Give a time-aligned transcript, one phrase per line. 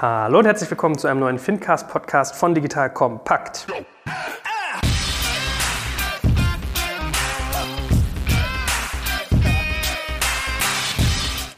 [0.00, 3.66] Hallo und herzlich willkommen zu einem neuen Fincast-Podcast von Digital Kompakt.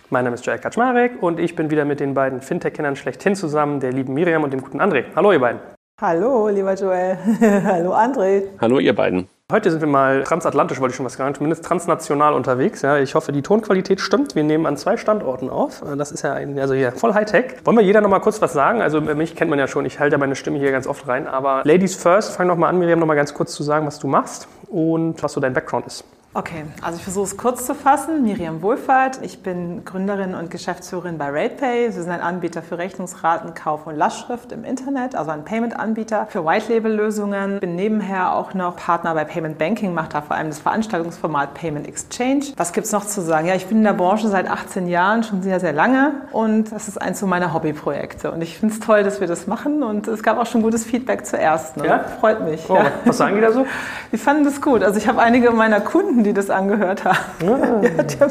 [0.09, 3.79] Mein Name ist Joel Kaczmarek und ich bin wieder mit den beiden Fintech-Kennern schlechthin zusammen,
[3.79, 5.05] der lieben Miriam und dem guten André.
[5.15, 5.61] Hallo ihr beiden.
[6.01, 7.19] Hallo, lieber Joel.
[7.43, 8.45] Hallo, André.
[8.59, 9.29] Hallo, ihr beiden.
[9.51, 12.83] Heute sind wir mal transatlantisch, wollte ich schon was sagen, zumindest transnational unterwegs.
[12.83, 14.37] Ja, ich hoffe, die Tonqualität stimmt.
[14.37, 15.83] Wir nehmen an zwei Standorten auf.
[15.99, 17.57] Das ist ja ein, also hier voll Hightech.
[17.65, 18.81] Wollen wir jeder noch mal kurz was sagen?
[18.81, 21.27] Also mich kennt man ja schon, ich halte meine Stimme hier ganz oft rein.
[21.27, 23.99] Aber Ladies first, fang noch mal an, Miriam, noch mal ganz kurz zu sagen, was
[23.99, 26.05] du machst und was so dein Background ist.
[26.33, 28.23] Okay, also ich versuche es kurz zu fassen.
[28.23, 31.87] Miriam Wohlfahrt, ich bin Gründerin und Geschäftsführerin bei RatePay.
[31.87, 36.47] Wir sind ein Anbieter für Rechnungsraten, Kauf und Lastschrift im Internet, also ein Payment-Anbieter für
[36.47, 37.59] White-Label-Lösungen.
[37.59, 41.89] Bin nebenher auch noch Partner bei Payment Banking, mache da vor allem das Veranstaltungsformat Payment
[41.89, 42.45] Exchange.
[42.57, 43.49] Was gibt es noch zu sagen?
[43.49, 46.87] Ja, ich bin in der Branche seit 18 Jahren, schon sehr, sehr lange und das
[46.87, 48.31] ist eins so meiner Hobbyprojekte.
[48.31, 50.85] Und ich finde es toll, dass wir das machen und es gab auch schon gutes
[50.85, 51.77] Feedback zuerst.
[51.77, 51.87] Ne?
[51.87, 52.05] Ja?
[52.21, 52.71] Freut mich.
[52.71, 52.93] Oh, ja.
[53.05, 53.67] Was sagen die da so?
[54.13, 54.83] Die fanden das gut.
[54.83, 57.17] Also ich habe einige meiner Kunden, die das angehört haben.
[57.47, 57.81] Ah.
[57.83, 58.31] Ja, die haben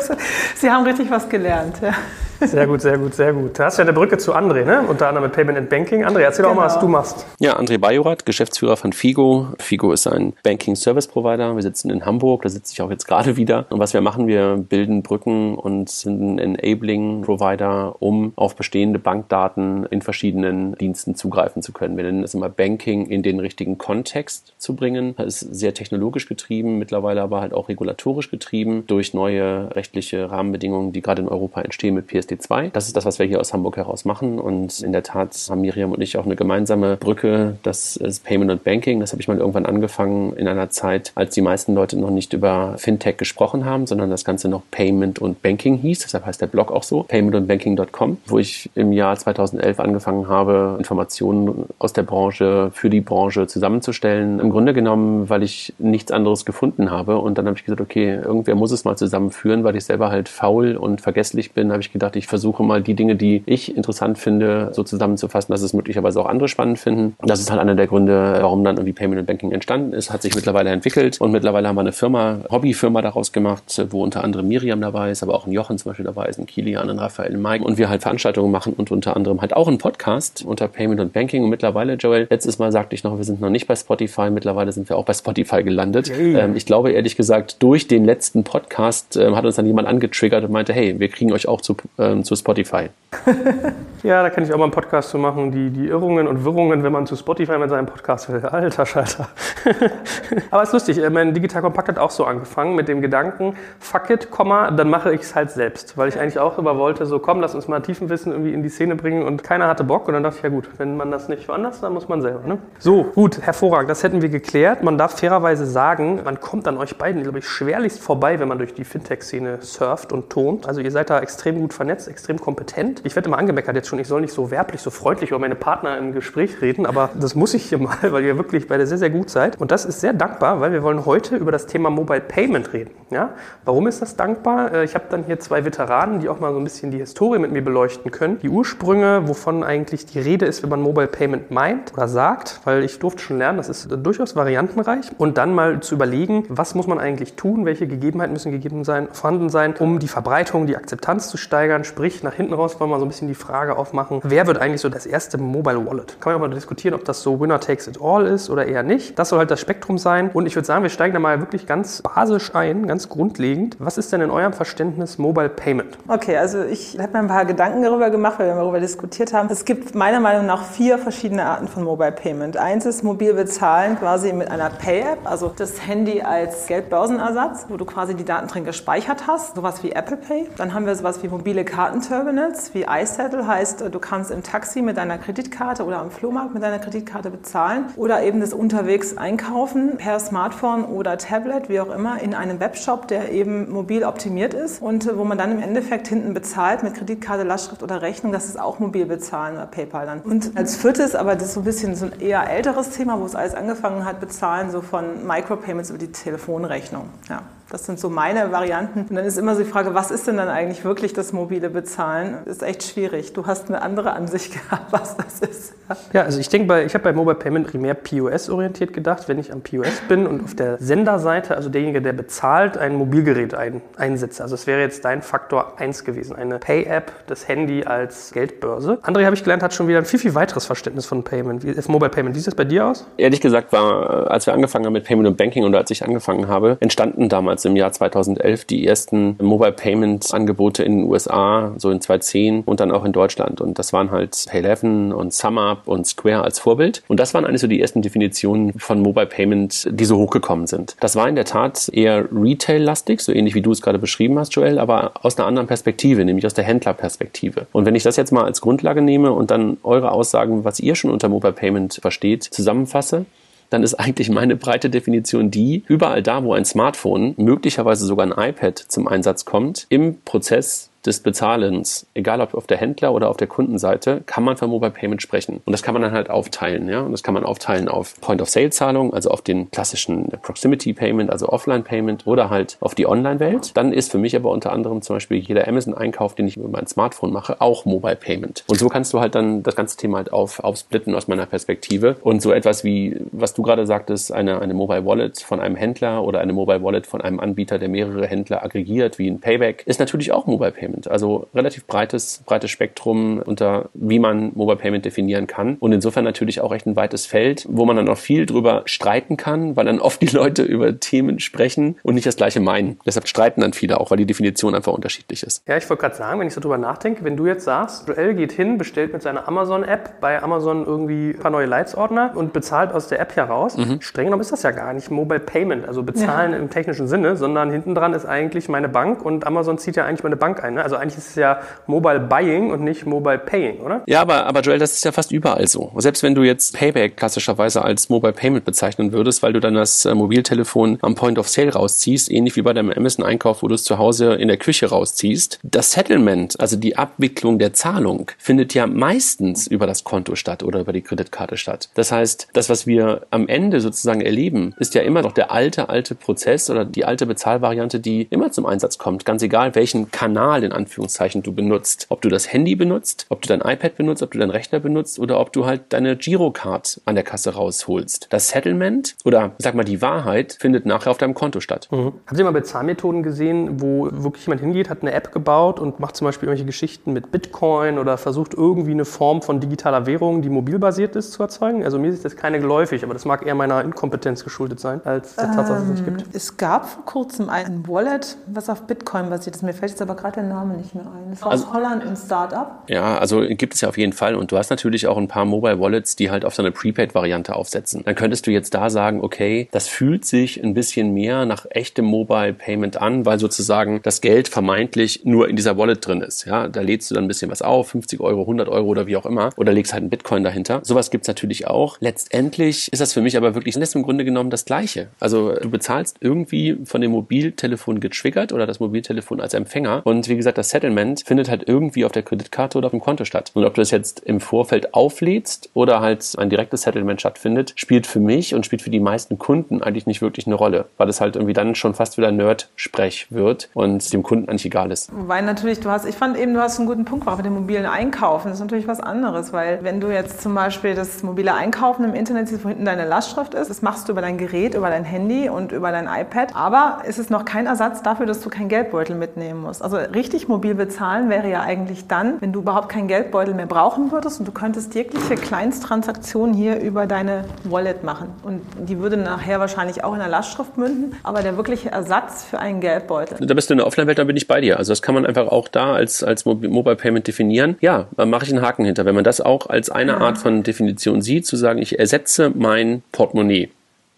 [0.56, 1.78] sie haben richtig was gelernt.
[1.82, 1.94] Ja.
[2.42, 3.60] Sehr gut, sehr gut, sehr gut.
[3.60, 4.82] Da hast du ja eine Brücke zu André, ne?
[4.88, 6.06] unter anderem mit Payment and Banking.
[6.06, 6.86] André, erzähl doch mal, was Genau.
[6.86, 7.26] du machst.
[7.40, 9.48] Ja, André Bajorat, Geschäftsführer von Figo.
[9.60, 11.54] Figo ist ein Banking Service Provider.
[11.56, 13.66] Wir sitzen in Hamburg, da sitze ich auch jetzt gerade wieder.
[13.70, 19.00] Und was wir machen, wir bilden Brücken und sind ein Enabling Provider, um auf bestehende
[19.00, 21.98] Bankdaten in verschiedenen Diensten zugreifen zu können.
[21.98, 25.14] Wir nennen das immer Banking in den richtigen Kontext zu bringen.
[25.18, 30.92] Das ist sehr technologisch getrieben, mittlerweile aber halt auch regulatorisch getrieben durch neue rechtliche Rahmenbedingungen,
[30.92, 32.72] die gerade in Europa entstehen mit PSD2.
[32.72, 34.40] Das ist das, was wir hier aus Hamburg heraus machen.
[34.40, 37.58] Und in der Tat haben Miriam und ich auch eine gemeinsame Brücke.
[37.64, 39.00] Das ist Payment und Banking.
[39.00, 42.34] Das habe ich mal irgendwann angefangen in einer Zeit, als die meisten Leute noch nicht
[42.34, 46.00] über Fintech gesprochen haben, sondern das Ganze noch Payment und Banking hieß.
[46.00, 51.66] Deshalb heißt der Blog auch so, paymentundbanking.com, wo ich im Jahr 2011 angefangen habe, Informationen
[51.80, 54.40] aus der Branche für die Branche zusammenzustellen.
[54.40, 57.20] Im Grunde genommen, weil ich nichts anderes gefunden habe.
[57.20, 60.30] Und dann habe ich gesagt, okay, irgendwer muss es mal zusammenführen, weil ich selber halt
[60.30, 64.18] faul und vergesslich bin, habe ich gedacht, ich versuche mal die Dinge, die ich interessant
[64.18, 67.16] finde, so zusammenzufassen, dass es möglicherweise auch andere spannend finden.
[67.22, 70.22] Das ist halt einer der Gründe, warum dann irgendwie Payment und Banking entstanden ist, hat
[70.22, 71.20] sich mittlerweile entwickelt.
[71.20, 75.24] Und mittlerweile haben wir eine Firma, Hobbyfirma daraus gemacht, wo unter anderem Miriam dabei ist,
[75.24, 77.64] aber auch ein Jochen zum Beispiel dabei ist, ein Kilian, ein Raphael, ein Mike.
[77.64, 81.14] Und wir halt Veranstaltungen machen und unter anderem halt auch einen Podcast unter Payment und
[81.14, 81.44] Banking.
[81.44, 84.72] Und mittlerweile, Joel, letztes Mal sagte ich noch, wir sind noch nicht bei Spotify, mittlerweile
[84.72, 86.12] sind wir auch bei Spotify gelandet.
[86.20, 90.44] Ähm, ich glaube ehrlich gesagt, durch den letzten Podcast ähm, hat uns dann jemand angetriggert
[90.44, 92.90] und meinte, hey, wir kriegen euch auch zu, ähm, zu Spotify.
[94.02, 96.84] Ja, da kann ich auch mal einen Podcast zu machen, die, die Irrungen und Wirrungen,
[96.84, 98.40] wenn man zu Spotify mit seinem Podcast will.
[98.46, 99.28] Alter Schalter.
[100.52, 104.10] Aber ist lustig, äh, mein Digital Kompakt hat auch so angefangen mit dem Gedanken, fuck
[104.10, 105.98] it, Komma, dann mache ich es halt selbst.
[105.98, 108.70] Weil ich eigentlich auch immer wollte, so komm, lass uns mal Tiefenwissen irgendwie in die
[108.70, 110.08] Szene bringen und keiner hatte Bock.
[110.08, 112.48] Und dann dachte ich, ja gut, wenn man das nicht woanders, dann muss man selber.
[112.48, 112.60] Ne?
[112.78, 114.82] So, gut, hervorragend, das hätten wir geklärt.
[114.82, 118.58] Man darf fairerweise sagen, man kommt an euch beiden, glaube ich, schwerlichst vorbei, wenn man
[118.58, 120.68] durch die Fintech-Szene surft und tont.
[120.68, 123.02] Also ihr seid da extrem gut vernetzt, extrem kompetent.
[123.04, 125.56] Ich werde immer angemeckert jetzt schon, ich soll nicht so werblich, so freundlich über meine
[125.56, 128.98] Partner im Gespräch reden, aber das muss ich hier mal, weil ihr wirklich beide sehr,
[128.98, 129.60] sehr gut seid.
[129.60, 132.92] Und das ist sehr dankbar, weil wir wollen heute über das Thema Mobile Payment reden.
[133.12, 133.30] Ja?
[133.66, 134.74] Warum ist das dankbar?
[134.74, 137.40] Äh, Ich habe dann hier zwei Veteranen, die auch mal so ein bisschen die Historie
[137.40, 138.40] mit mir beleuchten können.
[138.40, 142.84] Die Ursprünge, wovon eigentlich die Rede ist, wenn man Mobile Payment meint oder sagt, weil
[142.84, 145.12] ich durfte schon lernen, das ist durchaus variantenreich.
[145.18, 149.08] Und dann mal zu überlegen, was muss man eigentlich tun, welche Gegebenheiten müssen gegeben sein,
[149.12, 151.84] vorhanden sein, um die Verbreitung, die Akzeptanz zu steigern.
[151.84, 154.82] Sprich, nach hinten raus wollen wir so ein bisschen die Frage aufmachen, wer wird eigentlich
[154.82, 156.18] so das erste Mobile Wallet?
[156.20, 158.84] Kann man auch mal diskutieren, ob das so Winner takes it all ist oder eher
[158.84, 159.18] nicht.
[159.18, 160.30] Das soll halt das Spektrum sein.
[160.34, 163.78] Und ich würde sagen, wir steigen da mal wirklich ganz basisch ein, ganz grundlegend.
[163.80, 165.98] Was ist denn in eurem Verständnis Mobile Payment?
[166.08, 169.48] Okay, also ich habe mir ein paar Gedanken darüber gemacht, weil wir darüber diskutiert haben.
[169.52, 172.58] Es gibt meiner Meinung nach vier verschiedene Arten von Mobile Payment.
[172.58, 177.86] Eins ist mobil bezahlen quasi mit einer Pay-App, also das Handy als Geldbörsenersatz, wo du
[177.86, 180.50] quasi die Daten drin gespeichert hast, sowas wie Apple Pay.
[180.58, 184.98] Dann haben wir sowas wie mobile Kartenterminals, wie iSettle, heißt du kannst im Taxi mit
[184.98, 190.20] deiner Kreditkarte oder am Flohmarkt mit deiner Kreditkarte bezahlen oder eben das unterwegs einkaufen per
[190.20, 195.06] Smartphone oder Tablet, wie auch immer, in einem Webshop, der eben mobil optimiert ist und
[195.06, 198.32] äh, wo man dann im Endeffekt hinten bezahlt mit Kreditkarte, Lastschrift oder Rechnung.
[198.32, 200.22] Das ist auch mobil bezahlen oder PayPal dann.
[200.22, 203.26] Und als viertes, aber das ist so ein bisschen so ein eher älteres Thema, wo
[203.26, 207.10] es alles angefangen hat, bezahlen so von Micropayments über die Telefonrechnung.
[207.30, 207.44] Ja.
[207.72, 209.06] Das sind so meine Varianten.
[209.10, 211.70] Und dann ist immer so die Frage, was ist denn dann eigentlich wirklich das mobile
[211.70, 212.40] Bezahlen?
[212.46, 213.34] Das ist echt schwierig.
[213.34, 215.74] Du hast eine andere Ansicht gehabt, was das ist.
[216.14, 219.28] Ja, also ich denke, ich habe bei Mobile Payment primär POS-orientiert gedacht.
[219.28, 223.54] Wenn ich am POS bin und auf der Senderseite, also derjenige, der bezahlt, ein Mobilgerät
[223.54, 224.44] ein, einsetze.
[224.44, 226.36] Also es wäre jetzt dein Faktor 1 gewesen.
[226.36, 229.00] Eine Pay-App, das Handy als Geldbörse.
[229.04, 231.76] André, habe ich gelernt, hat schon wieder ein viel, viel weiteres Verständnis von Payment, wie,
[231.90, 232.36] Mobile Payment.
[232.36, 233.08] Wie sieht das bei dir aus?
[233.18, 236.48] Ehrlich gesagt war, als wir angefangen haben mit Payment und Banking und als ich angefangen
[236.48, 241.92] habe, entstanden damals im Jahr 2011 die ersten Mobile Payment Angebote in den USA, so
[241.92, 243.62] in 2010 und dann auch in Deutschland.
[243.62, 247.04] Und das waren halt Pay11 und SumUp und Square als Vorbild.
[247.08, 250.96] Und das waren eigentlich so die ersten Definitionen von Mobile Payment, die so hochgekommen sind.
[251.00, 254.56] Das war in der Tat eher Retail-lastig, so ähnlich wie du es gerade beschrieben hast,
[254.56, 257.68] Joel, aber aus einer anderen Perspektive, nämlich aus der Händlerperspektive.
[257.72, 260.96] Und wenn ich das jetzt mal als Grundlage nehme und dann eure Aussagen, was ihr
[260.96, 263.26] schon unter Mobile Payment versteht, zusammenfasse,
[263.70, 268.50] dann ist eigentlich meine breite Definition die, überall da, wo ein Smartphone, möglicherweise sogar ein
[268.50, 273.38] iPad zum Einsatz kommt, im Prozess des Bezahlens, egal ob auf der Händler- oder auf
[273.38, 275.62] der Kundenseite, kann man von Mobile Payment sprechen.
[275.66, 276.90] Und das kann man dann halt aufteilen.
[276.90, 277.02] Ja?
[277.02, 282.28] Und das kann man aufteilen auf Point-of-Sale-Zahlung, also auf den klassischen Proximity Payment, also Offline-Payment
[282.28, 283.76] oder halt auf die Online-Welt.
[283.76, 286.88] Dann ist für mich aber unter anderem zum Beispiel jeder Amazon-Einkauf, den ich über mein
[286.88, 288.64] Smartphone mache, auch Mobile Payment.
[288.68, 292.18] Und so kannst du halt dann das ganze Thema halt auf, aufsplitten aus meiner Perspektive.
[292.22, 296.24] Und so etwas wie, was du gerade sagtest, eine, eine Mobile Wallet von einem Händler
[296.24, 300.00] oder eine Mobile Wallet von einem Anbieter, der mehrere Händler aggregiert, wie ein Payback, ist
[300.00, 300.89] natürlich auch Mobile Payment.
[300.90, 301.10] Payment.
[301.10, 305.76] Also relativ breites, breites Spektrum unter wie man Mobile Payment definieren kann.
[305.80, 309.38] Und insofern natürlich auch echt ein weites Feld, wo man dann auch viel drüber streiten
[309.38, 313.00] kann, weil dann oft die Leute über Themen sprechen und nicht das gleiche meinen.
[313.06, 315.68] Deshalb streiten dann viele auch, weil die Definition einfach unterschiedlich ist.
[315.68, 318.34] Ja, ich wollte gerade sagen, wenn ich so drüber nachdenke, wenn du jetzt sagst, Joel
[318.34, 322.92] geht hin, bestellt mit seiner Amazon-App bei Amazon irgendwie ein paar neue Leitsordner und bezahlt
[322.92, 323.78] aus der App heraus.
[323.78, 324.02] Mhm.
[324.02, 326.58] Streng genommen ist das ja gar nicht Mobile Payment, also bezahlen ja.
[326.58, 330.24] im technischen Sinne, sondern hinten dran ist eigentlich meine Bank und Amazon zieht ja eigentlich
[330.24, 330.79] meine Bank ein.
[330.80, 330.84] Ne?
[330.84, 334.02] Also eigentlich ist es ja Mobile Buying und nicht Mobile Paying, oder?
[334.08, 335.92] Ja, aber, aber Joel, das ist ja fast überall so.
[335.98, 340.06] Selbst wenn du jetzt Payback klassischerweise als Mobile Payment bezeichnen würdest, weil du dann das
[340.06, 343.84] äh, Mobiltelefon am Point of Sale rausziehst, ähnlich wie bei deinem Amazon-Einkauf, wo du es
[343.84, 345.60] zu Hause in der Küche rausziehst.
[345.64, 350.80] Das Settlement, also die Abwicklung der Zahlung, findet ja meistens über das Konto statt oder
[350.80, 351.90] über die Kreditkarte statt.
[351.96, 355.90] Das heißt, das, was wir am Ende sozusagen erleben, ist ja immer noch der alte,
[355.90, 359.26] alte Prozess oder die alte Bezahlvariante, die immer zum Einsatz kommt.
[359.26, 362.06] Ganz egal, welchen Kanal in Anführungszeichen du benutzt.
[362.10, 365.20] Ob du das Handy benutzt, ob du dein iPad benutzt, ob du deinen Rechner benutzt
[365.20, 368.28] oder ob du halt deine Girocard an der Kasse rausholst.
[368.30, 371.88] Das Settlement oder sag mal die Wahrheit findet nachher auf deinem Konto statt.
[371.92, 372.14] Mhm.
[372.26, 376.16] Haben Sie mal Bezahlmethoden gesehen, wo wirklich jemand hingeht, hat eine App gebaut und macht
[376.16, 380.50] zum Beispiel irgendwelche Geschichten mit Bitcoin oder versucht irgendwie eine Form von digitaler Währung, die
[380.50, 381.84] mobilbasiert ist, zu erzeugen?
[381.84, 385.36] Also mir ist das keine geläufig, aber das mag eher meiner Inkompetenz geschuldet sein, als
[385.36, 386.22] der Tatsache, dass es nicht gibt.
[386.22, 389.64] Ähm, es gab vor kurzem ein Wallet, was auf Bitcoin basiert ist.
[389.64, 391.32] Mir fällt jetzt aber gerade der Name nicht mehr ein.
[391.34, 392.84] Aus also, Holland ein Startup.
[392.88, 394.36] Ja, also gibt es ja auf jeden Fall.
[394.36, 397.56] Und du hast natürlich auch ein paar Mobile Wallets, die halt auf so eine Prepaid-Variante
[397.56, 398.04] aufsetzen.
[398.06, 402.06] Dann könntest du jetzt da sagen, okay, das fühlt sich ein bisschen mehr nach echtem
[402.06, 406.46] Mobile Payment an, weil sozusagen das Geld vermeintlich nur in dieser Wallet drin ist.
[406.46, 409.18] Ja, da lädst du dann ein bisschen was auf, 50 Euro, 100 Euro oder wie
[409.18, 410.82] auch immer, oder legst halt einen Bitcoin dahinter.
[410.84, 411.98] Sowas gibt es natürlich auch.
[412.00, 415.08] Letztendlich ist das für mich aber wirklich ist im Grunde genommen das Gleiche.
[415.20, 420.02] Also du bezahlst irgendwie von dem Mobiltelefon getriggert oder das Mobiltelefon als Empfänger.
[420.06, 423.26] Und wie gesagt, das Settlement findet halt irgendwie auf der Kreditkarte oder auf dem Konto
[423.26, 423.52] statt.
[423.54, 428.08] Und ob du das jetzt im Vorfeld auflädst oder halt ein direktes Settlement stattfindet, spielt
[428.08, 431.22] für mich und spielt für die meisten Kunden eigentlich nicht wirklich eine Rolle, weil es
[431.22, 435.10] halt irgendwie dann schon fast wieder Nerd-Sprech wird und dem Kunden eigentlich egal ist.
[435.12, 437.54] Weil natürlich, du hast, ich fand eben, du hast einen guten Punkt gemacht mit dem
[437.54, 438.50] mobilen Einkaufen.
[438.50, 442.14] Das ist natürlich was anderes, weil wenn du jetzt zum Beispiel das mobile Einkaufen im
[442.14, 445.04] Internet siehst, wo hinten deine Lastschrift ist, das machst du über dein Gerät, über dein
[445.04, 446.56] Handy und über dein iPad.
[446.56, 449.82] Aber es ist noch kein Ersatz dafür, dass du keinen Geldbeutel mitnehmen musst.
[449.82, 454.12] Also richtig mobil bezahlen wäre ja eigentlich dann, wenn du überhaupt keinen Geldbeutel mehr brauchen
[454.12, 458.30] würdest und du könntest jegliche Kleinsttransaktionen hier über deine Wallet machen.
[458.44, 462.60] Und die würde nachher wahrscheinlich auch in der Lastschrift münden, aber der wirkliche Ersatz für
[462.60, 463.46] einen Geldbeutel.
[463.46, 464.78] Da bist du in der Offline-Welt, da bin ich bei dir.
[464.78, 467.78] Also das kann man einfach auch da als, als Mobile Payment definieren.
[467.82, 469.06] Ja, dann mache ich einen Haken hinter.
[469.06, 470.18] Wenn man das auch als eine ja.
[470.20, 473.70] Art von Definition sieht, zu sagen, ich ersetze mein Portemonnaie,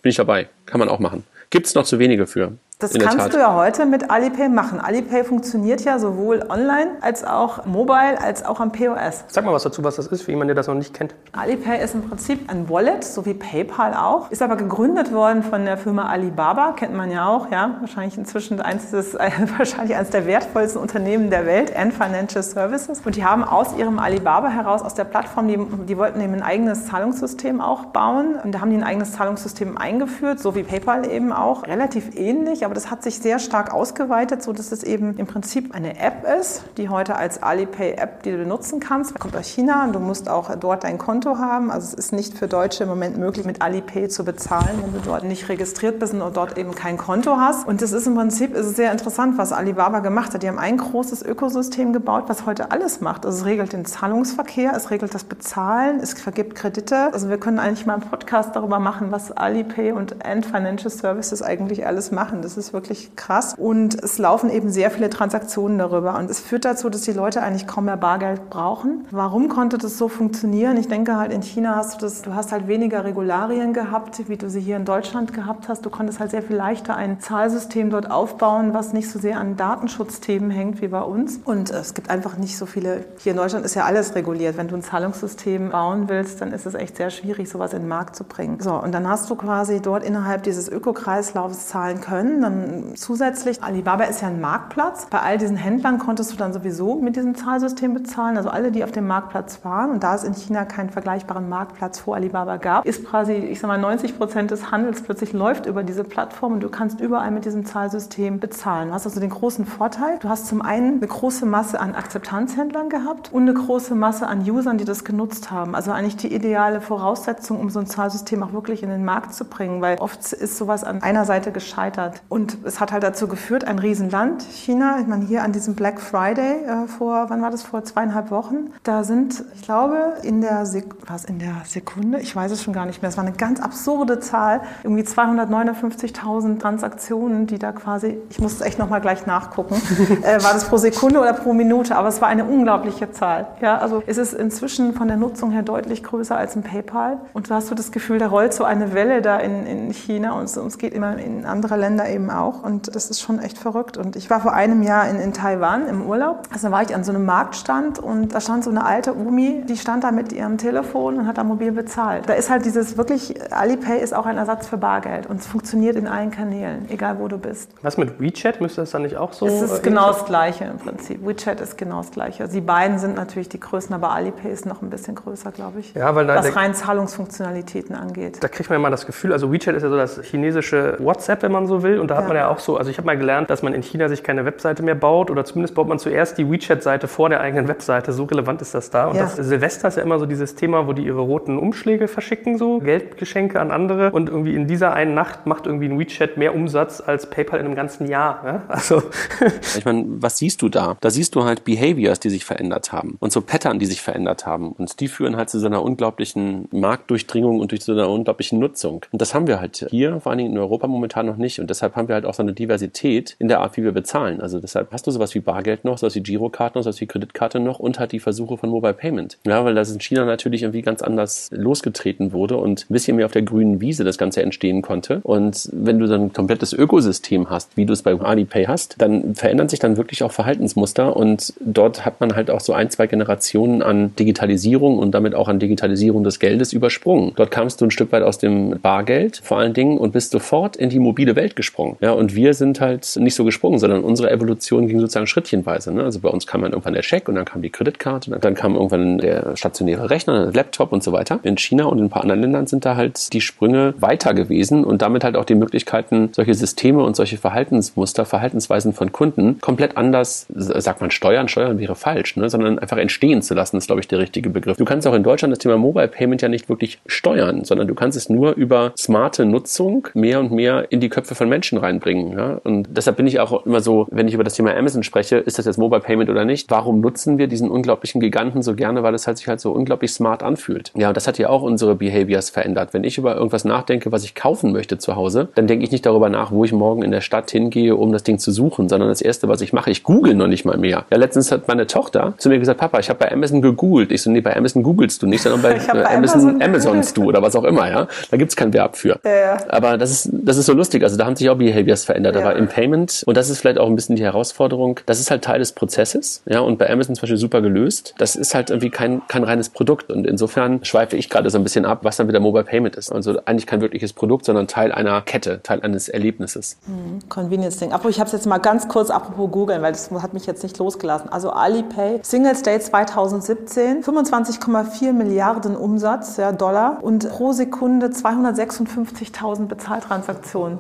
[0.01, 0.47] bin ich dabei.
[0.65, 1.23] Kann man auch machen.
[1.49, 2.53] Gibt es noch zu wenige für.
[2.81, 3.33] Das kannst Tat.
[3.35, 4.79] du ja heute mit Alipay machen.
[4.79, 9.23] Alipay funktioniert ja sowohl online als auch mobile als auch am POS.
[9.27, 11.13] Sag mal was dazu, was das ist, für jemanden, der das noch nicht kennt.
[11.33, 14.31] Alipay ist im Prinzip ein Wallet, so wie PayPal auch.
[14.31, 17.75] Ist aber gegründet worden von der Firma Alibaba, kennt man ja auch, ja.
[17.81, 23.01] Wahrscheinlich inzwischen eins des, äh, wahrscheinlich eines der wertvollsten Unternehmen der Welt, Ant Financial Services.
[23.05, 26.41] Und die haben aus ihrem Alibaba heraus, aus der Plattform, die, die wollten eben ein
[26.41, 28.38] eigenes Zahlungssystem auch bauen.
[28.43, 31.67] Und da haben die ein eigenes Zahlungssystem eingeführt, so wie PayPal eben auch.
[31.67, 35.73] Relativ ähnlich, aber das hat sich sehr stark ausgeweitet, so dass es eben im Prinzip
[35.73, 39.17] eine App ist, die heute als Alipay-App, die du benutzen kannst.
[39.19, 41.71] Kommt aus China und du musst auch dort dein Konto haben.
[41.71, 44.99] Also es ist nicht für Deutsche im Moment möglich, mit Alipay zu bezahlen, wenn du
[44.99, 47.67] dort nicht registriert bist und dort eben kein Konto hast.
[47.67, 50.43] Und das ist im Prinzip ist sehr interessant, was Alibaba gemacht hat.
[50.43, 53.25] Die haben ein großes Ökosystem gebaut, was heute alles macht.
[53.25, 57.13] Also es regelt den Zahlungsverkehr, es regelt das Bezahlen, es vergibt Kredite.
[57.13, 61.41] Also wir können eigentlich mal einen Podcast darüber machen, was Alipay und Ant Financial Services
[61.41, 62.41] eigentlich alles machen.
[62.41, 63.56] Das ist wirklich krass.
[63.58, 66.18] Und es laufen eben sehr viele Transaktionen darüber.
[66.18, 69.06] Und es führt dazu, dass die Leute eigentlich kaum mehr Bargeld brauchen.
[69.12, 70.77] Warum konnte das so funktionieren?
[70.77, 74.38] Ich denke halt, in China hast du das, du hast halt weniger Regularien gehabt, wie
[74.38, 75.86] du sie hier in Deutschland gehabt hast.
[75.86, 79.58] Du konntest halt sehr viel leichter ein Zahlsystem dort aufbauen, was nicht so sehr an
[79.58, 81.39] Datenschutzthemen hängt wie bei uns.
[81.44, 84.58] Und es gibt einfach nicht so viele, hier in Deutschland ist ja alles reguliert.
[84.58, 87.88] Wenn du ein Zahlungssystem bauen willst, dann ist es echt sehr schwierig, sowas in den
[87.88, 88.60] Markt zu bringen.
[88.60, 92.41] So, und dann hast du quasi dort innerhalb dieses Ökokreislaufs zahlen können.
[92.41, 92.50] Dann
[92.96, 95.08] zusätzlich, Alibaba ist ja ein Marktplatz.
[95.10, 98.38] Bei all diesen Händlern konntest du dann sowieso mit diesem Zahlsystem bezahlen.
[98.38, 99.91] Also alle, die auf dem Marktplatz waren.
[99.91, 103.67] Und da es in China keinen vergleichbaren Marktplatz vor Alibaba gab, ist quasi, ich sag
[103.67, 107.46] mal, 90 Prozent des Handels plötzlich läuft über diese Plattform und du kannst überall mit
[107.46, 108.89] diesem Zahlsystem bezahlen.
[108.89, 112.89] Du hast also den großen Vorteil, du hast zum einen eine große Masse an Akzeptanzhändlern
[112.89, 115.75] gehabt und eine große Masse an Usern, die das genutzt haben.
[115.75, 119.46] Also eigentlich die ideale Voraussetzung, um so ein Zahlsystem auch wirklich in den Markt zu
[119.46, 122.22] bringen, weil oft ist sowas an einer Seite gescheitert.
[122.31, 126.00] Und es hat halt dazu geführt, ein Riesenland, China, ich meine hier an diesem Black
[126.00, 130.65] Friday äh, vor, wann war das, vor zweieinhalb Wochen, da sind, ich glaube, in der,
[130.65, 133.35] Sek was, in der Sekunde, ich weiß es schon gar nicht mehr, es war eine
[133.35, 139.25] ganz absurde Zahl, irgendwie 259.000 Transaktionen, die da quasi, ich muss es echt nochmal gleich
[139.25, 139.75] nachgucken,
[140.23, 143.47] äh, war das pro Sekunde oder pro Minute, aber es war eine unglaubliche Zahl.
[143.59, 147.19] Ja, also es ist inzwischen von der Nutzung her deutlich größer als ein PayPal.
[147.33, 150.39] Und du hast so das Gefühl, da rollt so eine Welle da in, in China.
[150.39, 153.97] Und es geht immer in andere Länder eben auch und das ist schon echt verrückt.
[153.97, 157.03] Und ich war vor einem Jahr in, in Taiwan im Urlaub, also war ich an
[157.03, 160.57] so einem Marktstand und da stand so eine alte Omi, die stand da mit ihrem
[160.57, 162.27] Telefon und hat da mobil bezahlt.
[162.27, 165.95] Da ist halt dieses wirklich, Alipay ist auch ein Ersatz für Bargeld und es funktioniert
[165.95, 167.71] in allen Kanälen, egal wo du bist.
[167.81, 168.61] Was mit WeChat?
[168.61, 169.47] Müsste das dann nicht auch so?
[169.47, 171.25] Es ist genau das Gleiche im Prinzip.
[171.25, 172.43] WeChat ist genau das Gleiche.
[172.43, 175.79] Also die beiden sind natürlich die größten, aber Alipay ist noch ein bisschen größer, glaube
[175.79, 175.93] ich.
[175.93, 178.37] Ja, weil da, was rein Zahlungsfunktionalitäten angeht.
[178.41, 181.51] Da kriegt man mal das Gefühl, also WeChat ist ja so das chinesische WhatsApp, wenn
[181.51, 181.99] man so will.
[181.99, 182.27] Und da hat ja.
[182.27, 184.44] man ja auch so, also ich habe mal gelernt, dass man in China sich keine
[184.44, 188.12] Webseite mehr baut oder zumindest baut man zuerst die WeChat-Seite vor der eigenen Webseite.
[188.12, 189.08] So relevant ist das da.
[189.08, 189.24] Und ja.
[189.24, 192.80] das Silvester ist ja immer so dieses Thema, wo die ihre roten Umschläge verschicken, so
[192.80, 194.12] Geldgeschenke an andere.
[194.12, 197.65] Und irgendwie in dieser einen Nacht macht irgendwie ein WeChat mehr Umsatz als PayPal in
[197.68, 198.41] einem ganzen Jahr.
[198.44, 198.62] Ja?
[198.68, 199.03] Also
[199.77, 200.98] ich meine, was siehst du da?
[201.00, 204.46] Da siehst du halt Behaviors, die sich verändert haben und so Pattern, die sich verändert
[204.46, 204.74] haben.
[204.74, 209.06] Und die führen halt zu so einer unglaublichen Marktdurchdringung und durch so einer unglaublichen Nutzung.
[209.13, 211.62] Und das haben wir halt hier, vor allen Dingen in Europa momentan noch nicht.
[211.62, 214.41] Und deshalb haben wir halt auch so eine Diversität in der Art, wie wir bezahlen.
[214.41, 217.60] Also deshalb hast du sowas wie Bargeld noch, sowas wie Girokarte noch, sowas wie Kreditkarte
[217.60, 219.38] noch und halt die Versuche von Mobile Payment.
[219.46, 223.25] Ja, weil das in China natürlich irgendwie ganz anders losgetreten wurde und ein bisschen mehr
[223.25, 225.20] auf der grünen Wiese das Ganze entstehen konnte.
[225.24, 229.36] Und wenn du dann ein komplettes Ökosystem hast, wie du es bei Alipay hast, dann
[229.36, 233.08] verändern sich dann wirklich auch Verhaltensmuster und dort hat man halt auch so ein, zwei
[233.08, 237.34] Generationen an Digitalisierung und damit auch an Digitalisierung des Geldes übersprungen.
[237.36, 240.75] Dort kamst du ein Stück weit aus dem Bargeld vor allen Dingen und bist sofort
[240.75, 241.90] in die mobile Welt gesprungen.
[242.00, 245.93] Ja, und wir sind halt nicht so gesprungen, sondern unsere Evolution ging sozusagen schrittchenweise.
[245.93, 246.03] Ne?
[246.03, 248.75] Also bei uns kam dann irgendwann der Scheck und dann kam die Kreditkarte, dann kam
[248.75, 251.39] irgendwann der stationäre Rechner, der Laptop und so weiter.
[251.43, 254.83] In China und in ein paar anderen Ländern sind da halt die Sprünge weiter gewesen
[254.83, 259.98] und damit halt auch die Möglichkeiten, solche Systeme und solche Verhaltensmuster, Verhaltensweisen von Kunden komplett
[259.98, 262.50] anders, sagt man steuern, steuern wäre falsch, ne?
[262.50, 264.77] sondern einfach entstehen zu lassen, ist glaube ich der richtige Begriff.
[264.77, 267.95] Du kannst auch in Deutschland das Thema Mobile Payment ja nicht wirklich steuern, sondern du
[267.95, 272.38] kannst es nur über smarte Nutzung mehr und mehr in die Köpfe von Menschen reinbringen.
[272.38, 272.59] Ja?
[272.63, 275.57] Und deshalb bin ich auch immer so, wenn ich über das Thema Amazon spreche, ist
[275.57, 276.69] das jetzt Mobile Payment oder nicht?
[276.69, 279.03] Warum nutzen wir diesen unglaublichen Giganten so gerne?
[279.03, 280.91] Weil es halt sich halt so unglaublich smart anfühlt.
[280.95, 282.93] Ja, und das hat ja auch unsere Behaviors verändert.
[282.93, 286.05] Wenn ich über irgendwas nachdenke, was ich kaufen möchte zu Hause, dann denke ich nicht
[286.05, 289.09] darüber nach, wo ich morgen in der Stadt hingehe, um das Ding zu suchen, sondern
[289.09, 291.05] das erste, was ich mache, ich google noch nicht mal mehr.
[291.09, 294.11] Ja, letztens hat meine Tochter zu mir gesagt, Papa, ich habe bei Amazon gegoogelt.
[294.11, 297.23] Ich so, nee, bei Amazon googelst du nicht, sondern bei, bei Amazon, Amazon Amazonst du
[297.25, 298.07] oder was auch immer, ja.
[298.29, 299.19] Da gibt's kein Verb für.
[299.23, 299.57] Ja, ja.
[299.69, 301.03] Aber das ist, das ist so lustig.
[301.03, 301.70] Also da haben sich auch Behaviors
[302.05, 302.35] verändert.
[302.35, 302.41] Ja.
[302.41, 305.43] Aber im Payment, und das ist vielleicht auch ein bisschen die Herausforderung, das ist halt
[305.43, 308.13] Teil des Prozesses, ja, und bei Amazon zum Beispiel super gelöst.
[308.17, 310.11] Das ist halt irgendwie kein, kein reines Produkt.
[310.11, 313.11] Und insofern schweife ich gerade so ein bisschen ab, was dann wieder Mobile Payment ist.
[313.11, 316.77] Also eigentlich kein wirkliches Produkt, sondern Teil einer Kette, Teil eines Erlebnisses.
[316.85, 317.91] Hm, Convenience-Ding.
[317.91, 320.63] Aber ich habe es jetzt mal ganz kurz apropos googeln, weil das hat mich jetzt
[320.63, 321.29] nicht losgelassen.
[321.29, 330.79] Also Alipay, Singles Day 2017, 25,4 Milliarden Umsatz, ja, Dollar und pro Sekunde 256.000 Bezahltransaktionen.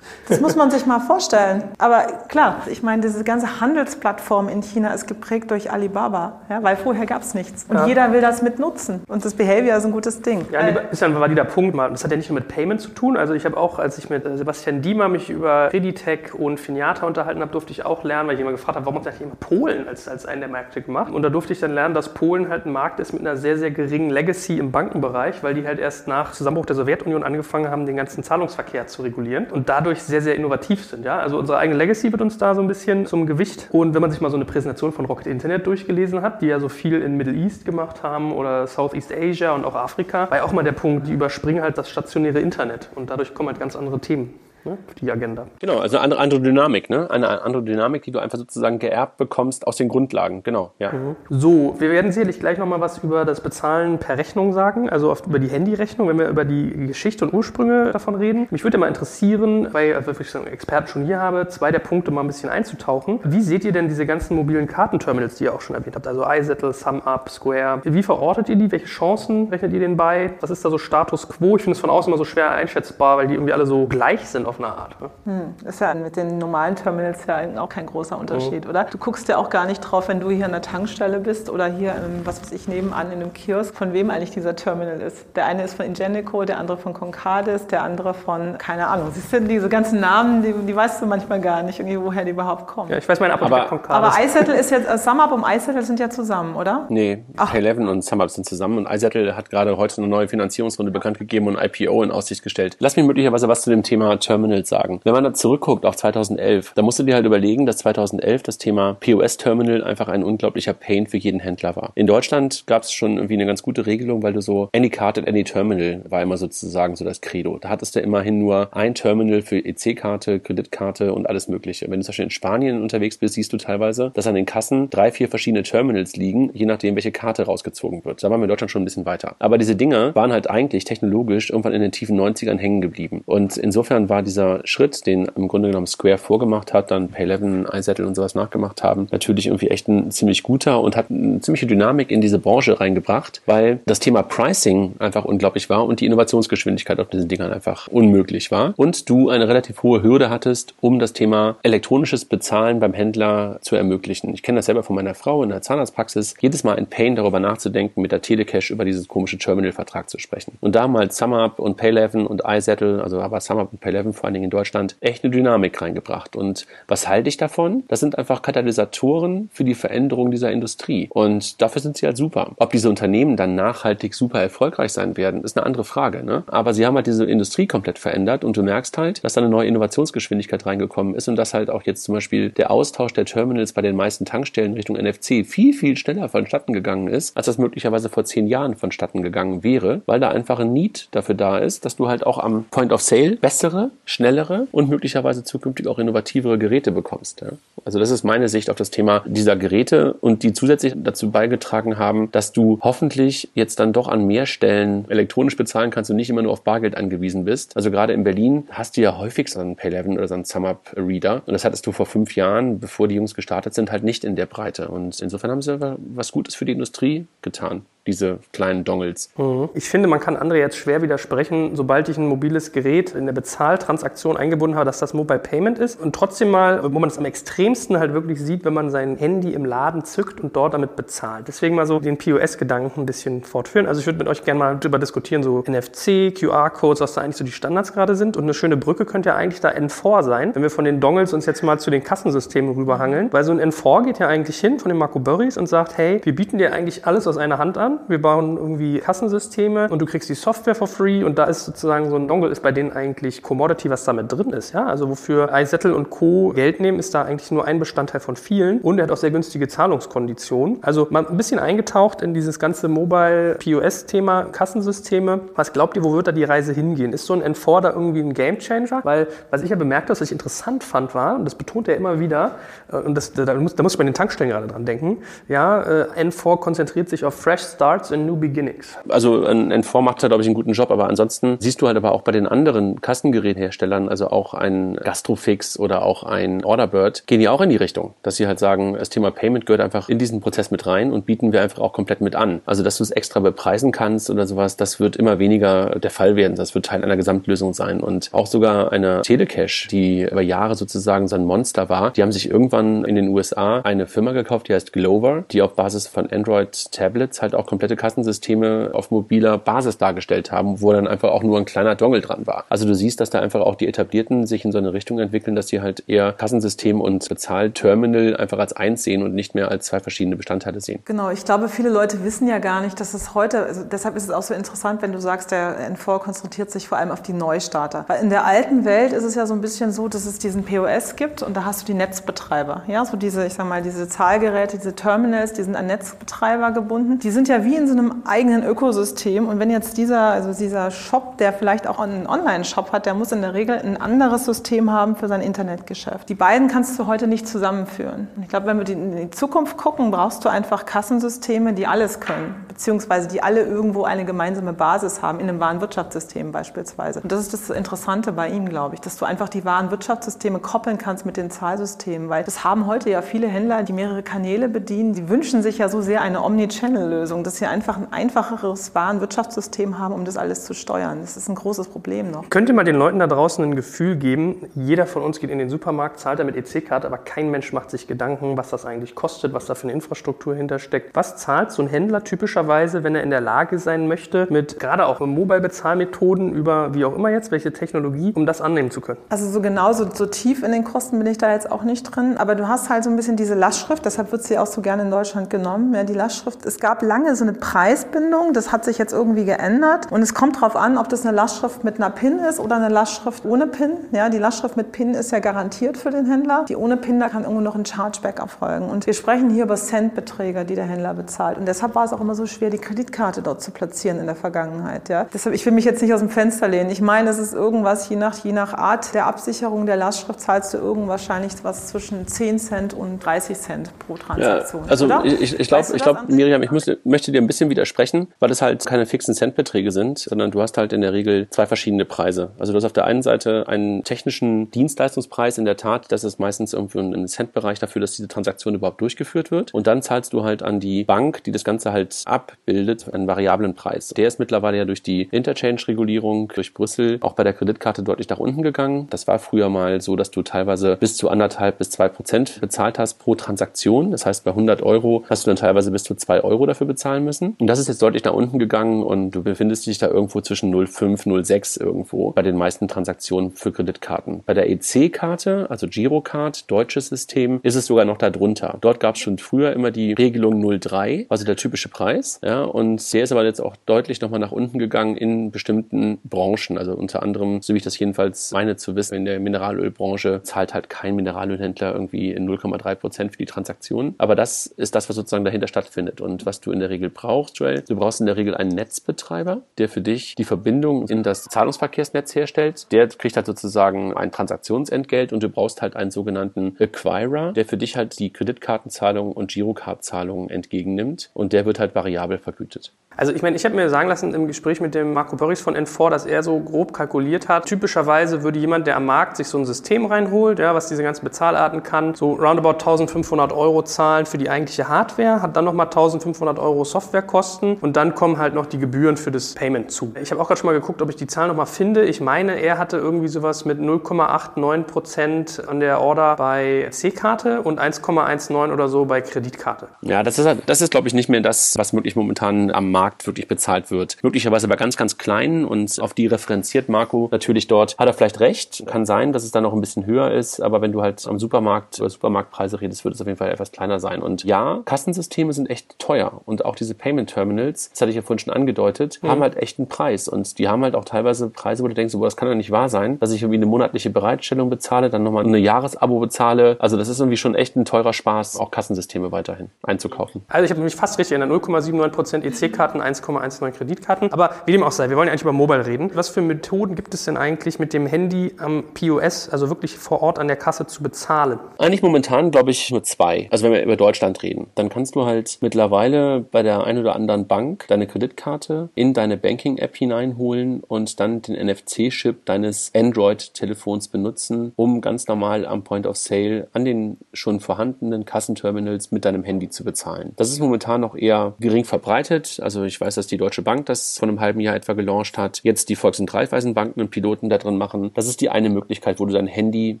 [0.28, 1.64] Das muss man sich mal vorstellen.
[1.78, 6.76] Aber klar, ich meine, diese ganze Handelsplattform in China ist geprägt durch Alibaba, ja, weil
[6.76, 7.66] vorher gab es nichts.
[7.68, 7.86] Und ja.
[7.86, 9.02] jeder will das mitnutzen.
[9.08, 10.46] Und das Behavior ist ein gutes Ding.
[10.50, 11.76] Ja, ist dann war der Punkt.
[11.76, 13.16] Das hat ja nicht nur mit Payment zu tun.
[13.16, 17.06] Also ich habe auch, als ich mit äh, Sebastian Diemer mich über Creditec und Finiata
[17.06, 19.36] unterhalten habe, durfte ich auch lernen, weil ich immer gefragt habe, warum hat eigentlich immer
[19.36, 21.12] Polen als, als einen der Märkte gemacht?
[21.12, 23.58] Und da durfte ich dann lernen, dass Polen halt ein Markt ist mit einer sehr,
[23.58, 27.86] sehr geringen Legacy im Bankenbereich, weil die halt erst nach Zusammenbruch der Sowjetunion angefangen haben,
[27.86, 31.04] den ganzen Zahlungsverkehr zu regulieren und dadurch sehr, sehr innovativ sind.
[31.04, 31.18] Ja?
[31.18, 33.68] Also unsere eigene Legacy wird uns da so ein bisschen zum Gewicht.
[33.72, 36.60] Und wenn man sich mal so eine Präsentation von Rocket Internet durchgelesen hat, die ja
[36.60, 40.44] so viel in Middle East gemacht haben oder Southeast Asia und auch Afrika, war ja
[40.44, 43.76] auch mal der Punkt, die überspringen halt das stationäre Internet und dadurch kommen halt ganz
[43.76, 45.46] andere Themen ne, die Agenda.
[45.60, 47.10] Genau, also eine andere Dynamik, ne?
[47.10, 50.72] Eine andere Dynamik, die du einfach sozusagen geerbt bekommst aus den Grundlagen, genau.
[50.78, 50.92] Ja.
[50.92, 51.16] Mhm.
[51.30, 55.26] So, wir werden sicherlich gleich nochmal was über das Bezahlen per Rechnung sagen, also oft
[55.26, 58.46] über die Handyrechnung, wenn wir über die Geschichte und Ursprünge davon reden.
[58.50, 62.10] Mich würde mal interessieren, weil also ich einen Experten schon hier habe, zwei der Punkte
[62.10, 63.20] mal ein bisschen einzutauchen.
[63.24, 66.06] Wie seht ihr denn diese ganzen mobilen Kartenterminals, die ihr auch schon erwähnt habt?
[66.06, 67.80] Also iSettle, SumUp, Square.
[67.84, 68.70] Wie verortet ihr die?
[68.72, 70.32] Welche Chancen rechnet ihr denen bei?
[70.40, 71.56] Was ist da so Status quo?
[71.56, 74.26] Ich finde es von außen immer so schwer einschätzbar, weil die irgendwie alle so gleich
[74.26, 75.00] sind auf eine Art.
[75.00, 75.10] Ne?
[75.24, 78.70] Hm, ist ja mit den normalen Terminals ja auch kein großer Unterschied, mhm.
[78.70, 78.84] oder?
[78.84, 81.66] Du guckst ja auch gar nicht drauf, wenn du hier an der Tankstelle bist oder
[81.66, 85.26] hier, im, was weiß ich, nebenan in einem Kiosk, von wem eigentlich dieser Terminal ist.
[85.36, 89.08] Der eine ist von Ingenico, der andere von Concardis, der andere von, keine Ahnung.
[89.12, 92.30] Siehst du, diese ganzen Namen, die, die weißt du manchmal gar nicht, irgendwie, woher die
[92.30, 92.90] überhaupt kommen.
[92.90, 94.14] Ja, ich weiß meine Apotheke Concardis.
[94.14, 96.86] Aber iSettle ist jetzt, äh, SumUp und iSettle sind ja zusammen, oder?
[96.88, 101.18] Nee, Pay11 und SumUp sind zusammen und iSettle hat gerade heute eine neue Finanzierungsrunde bekannt
[101.18, 102.76] gegeben und IPO in Aussicht gestellt.
[102.78, 105.00] Lass mich möglicherweise was zu dem Thema Terminals sagen.
[105.04, 108.58] Wenn man da zurückguckt auf 2011, da musst du dir halt überlegen, dass 2011 das
[108.58, 111.92] Thema POS-Terminal einfach ein unglaublicher Pain für jeden Händler war.
[111.94, 115.18] In Deutschland gab es schon irgendwie eine ganz gute Regelung, weil du so Any Card
[115.18, 117.58] at Any Terminal war immer sozusagen so das Credo.
[117.58, 121.86] Da hattest du immerhin nur ein Terminal für EC-Karte, Kreditkarte und alles Mögliche.
[121.90, 124.90] Wenn du zum Beispiel in Spanien unterwegs bist, siehst du teilweise, dass an den Kassen
[124.90, 128.22] drei, vier verschiedene Terminals liegen, je nachdem, welche Karte rausgezogen wird.
[128.22, 129.36] Da waren wir in Deutschland schon ein bisschen weiter.
[129.38, 133.22] Aber diese Dinge waren halt eigentlich technologisch irgendwann in den tiefen 90ern hängen geblieben.
[133.26, 138.04] Und insofern war dieser Schritt, den im Grunde genommen Square vorgemacht hat, dann Pay11, iSettle
[138.04, 142.10] und sowas nachgemacht haben, natürlich irgendwie echt ein ziemlich guter und hat eine ziemliche Dynamik
[142.10, 147.08] in diese Branche reingebracht, weil das Thema Pricing einfach unglaublich war und die Innovationsgeschwindigkeit auf
[147.08, 151.56] diesen Dingern einfach unmöglich war und du eine relativ hohe Hürde hattest, um das Thema
[151.62, 154.34] elektronisches Bezahlen beim Händler zu ermöglichen.
[154.34, 156.34] Ich kenne das selber von meiner Frau in der Zahnarztpraxis.
[156.40, 160.58] Jedes Mal ein Pain darüber nachzudenken, mit der Telecash über dieses komische Terminal-Vertrag zu sprechen.
[160.60, 164.44] Und damals SumUp und Pay11 und iSettle, also aber SumUp und Pay11 vor allen Dingen
[164.44, 166.36] in Deutschland, echt eine Dynamik reingebracht.
[166.36, 167.84] Und was halte ich davon?
[167.88, 171.08] Das sind einfach Katalysatoren für die Veränderung dieser Industrie.
[171.10, 172.52] Und dafür sind sie halt super.
[172.56, 176.24] Ob diese Unternehmen dann nachhaltig super erfolgreich sein werden, ist eine andere Frage.
[176.24, 176.44] Ne?
[176.46, 179.50] Aber sie haben halt diese Industrie komplett verändert und du merkst halt, dass da eine
[179.50, 183.72] neue Innovationsgeschwindigkeit reingekommen ist und dass halt auch jetzt zum Beispiel der Austausch der Terminals
[183.72, 188.08] bei den meisten Tankstellen Richtung NFC viel, viel schneller vonstatten gegangen ist, als das möglicherweise
[188.08, 191.96] vor zehn Jahren vonstatten gegangen wäre, weil da einfach ein Need dafür da ist, dass
[191.96, 196.92] du halt auch am Point of Sale bessere, schnellere und möglicherweise zukünftig auch innovativere Geräte
[196.92, 197.40] bekommst.
[197.40, 197.52] Ja?
[197.84, 201.98] Also das ist meine Sicht auf das Thema dieser Geräte und die zusätzlich dazu beigetragen
[201.98, 206.30] haben, dass du hoffentlich jetzt dann doch an mehr Stellen elektronisch bezahlen kannst und nicht
[206.30, 207.76] immer nur auf Bargeld angewiesen bist.
[207.76, 210.94] Also gerade in Berlin hast du ja häufig so einen Pay11 oder so einen SumUp
[210.96, 214.24] Reader und das hattest du vor fünf Jahren, bevor die Jungs gestartet sind, halt nicht
[214.24, 214.88] in der Breite.
[214.88, 215.78] Und insofern haben sie
[216.14, 219.30] was Gutes für die Industrie getan diese kleinen Dongles.
[219.36, 219.70] Mhm.
[219.74, 223.32] Ich finde, man kann André jetzt schwer widersprechen, sobald ich ein mobiles Gerät in der
[223.32, 226.00] Bezahltransaktion eingebunden habe, dass das Mobile Payment ist.
[226.00, 229.54] Und trotzdem mal, wo man es am extremsten halt wirklich sieht, wenn man sein Handy
[229.54, 231.48] im Laden zückt und dort damit bezahlt.
[231.48, 233.86] Deswegen mal so den POS-Gedanken ein bisschen fortführen.
[233.86, 237.36] Also ich würde mit euch gerne mal darüber diskutieren, so NFC, QR-Codes, was da eigentlich
[237.36, 238.36] so die Standards gerade sind.
[238.36, 241.32] Und eine schöne Brücke könnte ja eigentlich da N4 sein, wenn wir von den Dongles
[241.32, 243.32] uns jetzt mal zu den Kassensystemen rüberhangeln.
[243.32, 246.20] Weil so ein N4 geht ja eigentlich hin von den Marco Burries und sagt, hey,
[246.22, 250.06] wir bieten dir eigentlich alles aus einer Hand an wir bauen irgendwie Kassensysteme und du
[250.06, 252.92] kriegst die Software for free und da ist sozusagen so ein Dongle ist bei denen
[252.92, 254.72] eigentlich Commodity, was damit drin ist.
[254.72, 254.86] Ja?
[254.86, 256.52] Also wofür iSettle und Co.
[256.54, 259.30] Geld nehmen, ist da eigentlich nur ein Bestandteil von vielen und er hat auch sehr
[259.30, 260.78] günstige Zahlungskonditionen.
[260.82, 265.40] Also mal ein bisschen eingetaucht in dieses ganze Mobile POS-Thema, Kassensysteme.
[265.54, 267.12] Was glaubt ihr, wo wird da die Reise hingehen?
[267.12, 269.00] Ist so ein N4 da irgendwie ein Gamechanger?
[269.04, 271.96] Weil was ich ja bemerkt habe, was ich interessant fand, war, und das betont er
[271.96, 272.52] immer wieder,
[272.90, 275.82] äh, und das, da, muss, da muss ich bei den Tankstellen gerade dran denken, ja,
[275.82, 278.96] äh, N4 konzentriert sich auf Fresh Start starts and new beginnings.
[279.10, 281.98] Also ein N4 macht da, glaube ich, einen guten Job, aber ansonsten siehst du halt
[281.98, 287.40] aber auch bei den anderen Kassengerätherstellern, also auch ein Gastrofix oder auch ein Orderbird, gehen
[287.40, 290.18] die auch in die Richtung, dass sie halt sagen, das Thema Payment gehört einfach in
[290.18, 292.62] diesen Prozess mit rein und bieten wir einfach auch komplett mit an.
[292.64, 296.36] Also, dass du es extra bepreisen kannst oder sowas, das wird immer weniger der Fall
[296.36, 296.56] werden.
[296.56, 298.00] Das wird Teil einer Gesamtlösung sein.
[298.00, 302.32] Und auch sogar eine Telecash, die über Jahre sozusagen so ein Monster war, die haben
[302.32, 306.30] sich irgendwann in den USA eine Firma gekauft, die heißt Glover, die auf Basis von
[306.30, 311.58] Android-Tablets halt auch komplette Kassensysteme auf mobiler Basis dargestellt haben, wo dann einfach auch nur
[311.58, 312.66] ein kleiner Dongle dran war.
[312.68, 315.56] Also du siehst, dass da einfach auch die Etablierten sich in so eine Richtung entwickeln,
[315.56, 319.86] dass sie halt eher Kassensystem und Bezahlterminal einfach als eins sehen und nicht mehr als
[319.86, 321.00] zwei verschiedene Bestandteile sehen.
[321.04, 324.22] Genau, ich glaube, viele Leute wissen ja gar nicht, dass es heute, also deshalb ist
[324.22, 327.32] es auch so interessant, wenn du sagst, der N4 konzentriert sich vor allem auf die
[327.32, 328.04] Neustarter.
[328.06, 330.64] Weil in der alten Welt ist es ja so ein bisschen so, dass es diesen
[330.64, 332.84] POS gibt und da hast du die Netzbetreiber.
[332.86, 337.18] Ja, so diese, ich sag mal, diese Zahlgeräte, diese Terminals, die sind an Netzbetreiber gebunden.
[337.18, 340.90] Die sind ja wie in so einem eigenen Ökosystem und wenn jetzt dieser, also dieser
[340.90, 344.90] Shop, der vielleicht auch einen Online-Shop hat, der muss in der Regel ein anderes System
[344.90, 346.28] haben für sein Internetgeschäft.
[346.28, 348.28] Die beiden kannst du heute nicht zusammenführen.
[348.42, 352.54] Ich glaube, wenn wir in die Zukunft gucken, brauchst du einfach Kassensysteme, die alles können,
[352.68, 357.20] beziehungsweise die alle irgendwo eine gemeinsame Basis haben, in einem Warenwirtschaftssystem beispielsweise.
[357.20, 360.98] Und das ist das Interessante bei ihm, glaube ich, dass du einfach die Warenwirtschaftssysteme koppeln
[360.98, 365.12] kannst mit den Zahlsystemen, weil das haben heute ja viele Händler, die mehrere Kanäle bedienen,
[365.12, 370.12] die wünschen sich ja so sehr eine Omnichannel-Lösung, dass sie einfach ein einfacheres Warenwirtschaftssystem haben,
[370.12, 371.20] um das alles zu steuern.
[371.20, 372.50] Das ist ein großes Problem noch.
[372.50, 375.60] Könnt ihr mal den Leuten da draußen ein Gefühl geben, jeder von uns geht in
[375.60, 379.14] den Supermarkt, zahlt er mit EC-Karte, aber kein Mensch macht sich Gedanken, was das eigentlich
[379.14, 381.14] kostet, was da für eine Infrastruktur hintersteckt.
[381.14, 385.06] Was zahlt so ein Händler typischerweise, wenn er in der Lage sein möchte, mit gerade
[385.06, 389.20] auch Mobile-Bezahlmethoden über wie auch immer jetzt, welche Technologie, um das annehmen zu können?
[389.28, 392.02] Also so genau so, so tief in den Kosten bin ich da jetzt auch nicht
[392.02, 394.80] drin, aber du hast halt so ein bisschen diese Lastschrift, deshalb wird sie auch so
[394.80, 396.66] gerne in Deutschland genommen, ja, die Lastschrift.
[396.66, 400.56] Es gab lange so eine Preisbindung, das hat sich jetzt irgendwie geändert und es kommt
[400.56, 403.92] darauf an, ob das eine Lastschrift mit einer PIN ist oder eine Lastschrift ohne PIN.
[404.12, 406.64] Ja, die Lastschrift mit PIN ist ja garantiert für den Händler.
[406.68, 408.88] Die ohne PIN, da kann irgendwo noch ein Chargeback erfolgen.
[408.88, 411.58] Und wir sprechen hier über Centbeträge, die der Händler bezahlt.
[411.58, 414.36] Und deshalb war es auch immer so schwer, die Kreditkarte dort zu platzieren in der
[414.36, 415.08] Vergangenheit.
[415.08, 415.26] Ja.
[415.32, 416.90] Deshalb, ich will mich jetzt nicht aus dem Fenster lehnen.
[416.90, 420.74] Ich meine, es ist irgendwas, je nach, je nach Art der Absicherung der Lastschrift zahlst
[420.74, 424.84] du irgend wahrscheinlich was zwischen 10 Cent und 30 Cent pro Transaktion.
[424.84, 425.24] Ja, also oder?
[425.24, 428.62] ich, ich glaube, ich glaub, Miriam, ich muss, möchte dir ein bisschen widersprechen, weil es
[428.62, 432.50] halt keine fixen Centbeträge sind, sondern du hast halt in der Regel zwei verschiedene Preise.
[432.58, 436.38] Also du hast auf der einen Seite einen technischen Dienstleistungspreis in der Tat, das ist
[436.38, 439.72] meistens irgendwie ein Centbereich dafür, dass diese Transaktion überhaupt durchgeführt wird.
[439.74, 443.74] Und dann zahlst du halt an die Bank, die das Ganze halt abbildet, einen variablen
[443.74, 444.08] Preis.
[444.08, 448.38] Der ist mittlerweile ja durch die Interchange-Regulierung durch Brüssel auch bei der Kreditkarte deutlich nach
[448.38, 449.08] unten gegangen.
[449.10, 452.98] Das war früher mal so, dass du teilweise bis zu anderthalb bis zwei Prozent bezahlt
[452.98, 454.10] hast pro Transaktion.
[454.10, 457.24] Das heißt, bei 100 Euro hast du dann teilweise bis zu zwei Euro dafür bezahlen
[457.24, 457.56] müssen.
[457.58, 460.74] Und das ist jetzt deutlich nach unten gegangen und du befindest dich da irgendwo zwischen
[460.74, 464.42] 0,5, 0,6 irgendwo bei den meisten Transaktionen für Kreditkarten.
[464.44, 468.78] Bei der EC-Karte, also Girocard, deutsches System, ist es sogar noch darunter.
[468.80, 472.40] Dort gab es schon früher immer die Regelung 0,3, also der typische Preis.
[472.42, 476.78] Ja, und der ist aber jetzt auch deutlich nochmal nach unten gegangen in bestimmten Branchen.
[476.78, 480.74] Also unter anderem, so wie ich das jedenfalls meine zu wissen, in der Mineralölbranche zahlt
[480.74, 484.14] halt kein Mineralölhändler irgendwie 0,3 Prozent für die Transaktion.
[484.18, 486.20] Aber das ist das, was sozusagen dahinter stattfindet.
[486.20, 489.62] Und was du in der Regel brauchst, Joel, du brauchst in der Regel einen Netzbetreiber,
[489.78, 492.90] der für dich die Verbindung in das Zahlungsverkehrsnetz herstellt.
[492.92, 497.76] Der kriegt halt sozusagen ein Transaktionsentgelt und du brauchst halt einen sogenannten Acquirer, der für
[497.76, 502.92] dich halt die Kreditkartenzahlungen und Girocardzahlungen entgegennimmt und der wird halt variabel vergütet.
[503.16, 505.76] Also ich meine, ich habe mir sagen lassen im Gespräch mit dem Marco Börries von
[505.76, 507.66] N4, dass er so grob kalkuliert hat.
[507.66, 511.24] Typischerweise würde jemand, der am Markt sich so ein System reinholt, ja, was diese ganzen
[511.24, 516.58] Bezahlarten kann, so roundabout 1500 Euro zahlen für die eigentliche Hardware, hat dann nochmal 1500
[516.58, 520.14] Euro Softwarekosten und dann kommen halt noch die Gebühren für das Payment zu.
[520.22, 522.04] Ich habe auch gerade schon mal geguckt, ob ich die Zahl nochmal finde.
[522.04, 527.80] Ich meine, er hatte irgendwie sowas mit 0,89 Prozent an der Order bei C-Karte und
[527.80, 529.88] 1,19 oder so bei Kreditkarte.
[530.02, 532.92] Ja, das ist, halt, das ist glaube ich, nicht mehr das, was wirklich momentan am
[532.92, 534.16] Markt wirklich bezahlt wird.
[534.22, 537.98] Möglicherweise bei ganz, ganz kleinen und auf die referenziert Marco natürlich dort.
[537.98, 538.84] Hat er vielleicht recht.
[538.86, 540.60] Kann sein, dass es dann noch ein bisschen höher ist.
[540.60, 543.72] Aber wenn du halt am Supermarkt über Supermarktpreise redest, wird es auf jeden Fall etwas
[543.72, 544.22] kleiner sein.
[544.22, 546.40] Und ja, Kassensysteme sind echt teuer.
[546.44, 549.28] Und auch diese Payment Terminals, das hatte ich ja vorhin schon angedeutet, mhm.
[549.28, 550.28] haben halt echt einen Preis.
[550.28, 552.70] Und die haben halt auch teilweise Preise, wo du denkst, boah, das kann doch nicht
[552.70, 556.76] wahr sein, dass ich irgendwie eine monatliche Bereitstellung bezahle, dann nochmal eine Jahresabo bezahle.
[556.78, 560.42] Also das ist irgendwie schon echt ein teurer Spaß, auch Kassensysteme weiterhin einzukaufen.
[560.48, 564.32] Also ich habe mich fast richtig in der 0,79% EC-Karten Kreditkarten, 1,19 Kreditkarten.
[564.32, 566.10] Aber wie dem auch sei, wir wollen ja eigentlich über Mobile reden.
[566.14, 570.22] Was für Methoden gibt es denn eigentlich mit dem Handy am POS, also wirklich vor
[570.22, 571.58] Ort an der Kasse zu bezahlen?
[571.78, 573.48] Eigentlich momentan, glaube ich, nur zwei.
[573.50, 577.14] Also wenn wir über Deutschland reden, dann kannst du halt mittlerweile bei der einen oder
[577.14, 584.72] anderen Bank deine Kreditkarte in deine Banking-App hineinholen und dann den NFC-Chip deines Android-Telefons benutzen,
[584.76, 589.68] um ganz normal am Point of Sale an den schon vorhandenen Kassenterminals mit deinem Handy
[589.68, 590.32] zu bezahlen.
[590.36, 592.58] Das ist momentan noch eher gering verbreitet.
[592.62, 595.60] Also ich weiß, dass die Deutsche Bank das vor einem halben Jahr etwa gelauncht hat.
[595.62, 598.10] Jetzt die Volks- und Raiffeisenbanken und Piloten da drin machen.
[598.14, 600.00] Das ist die eine Möglichkeit, wo du dein Handy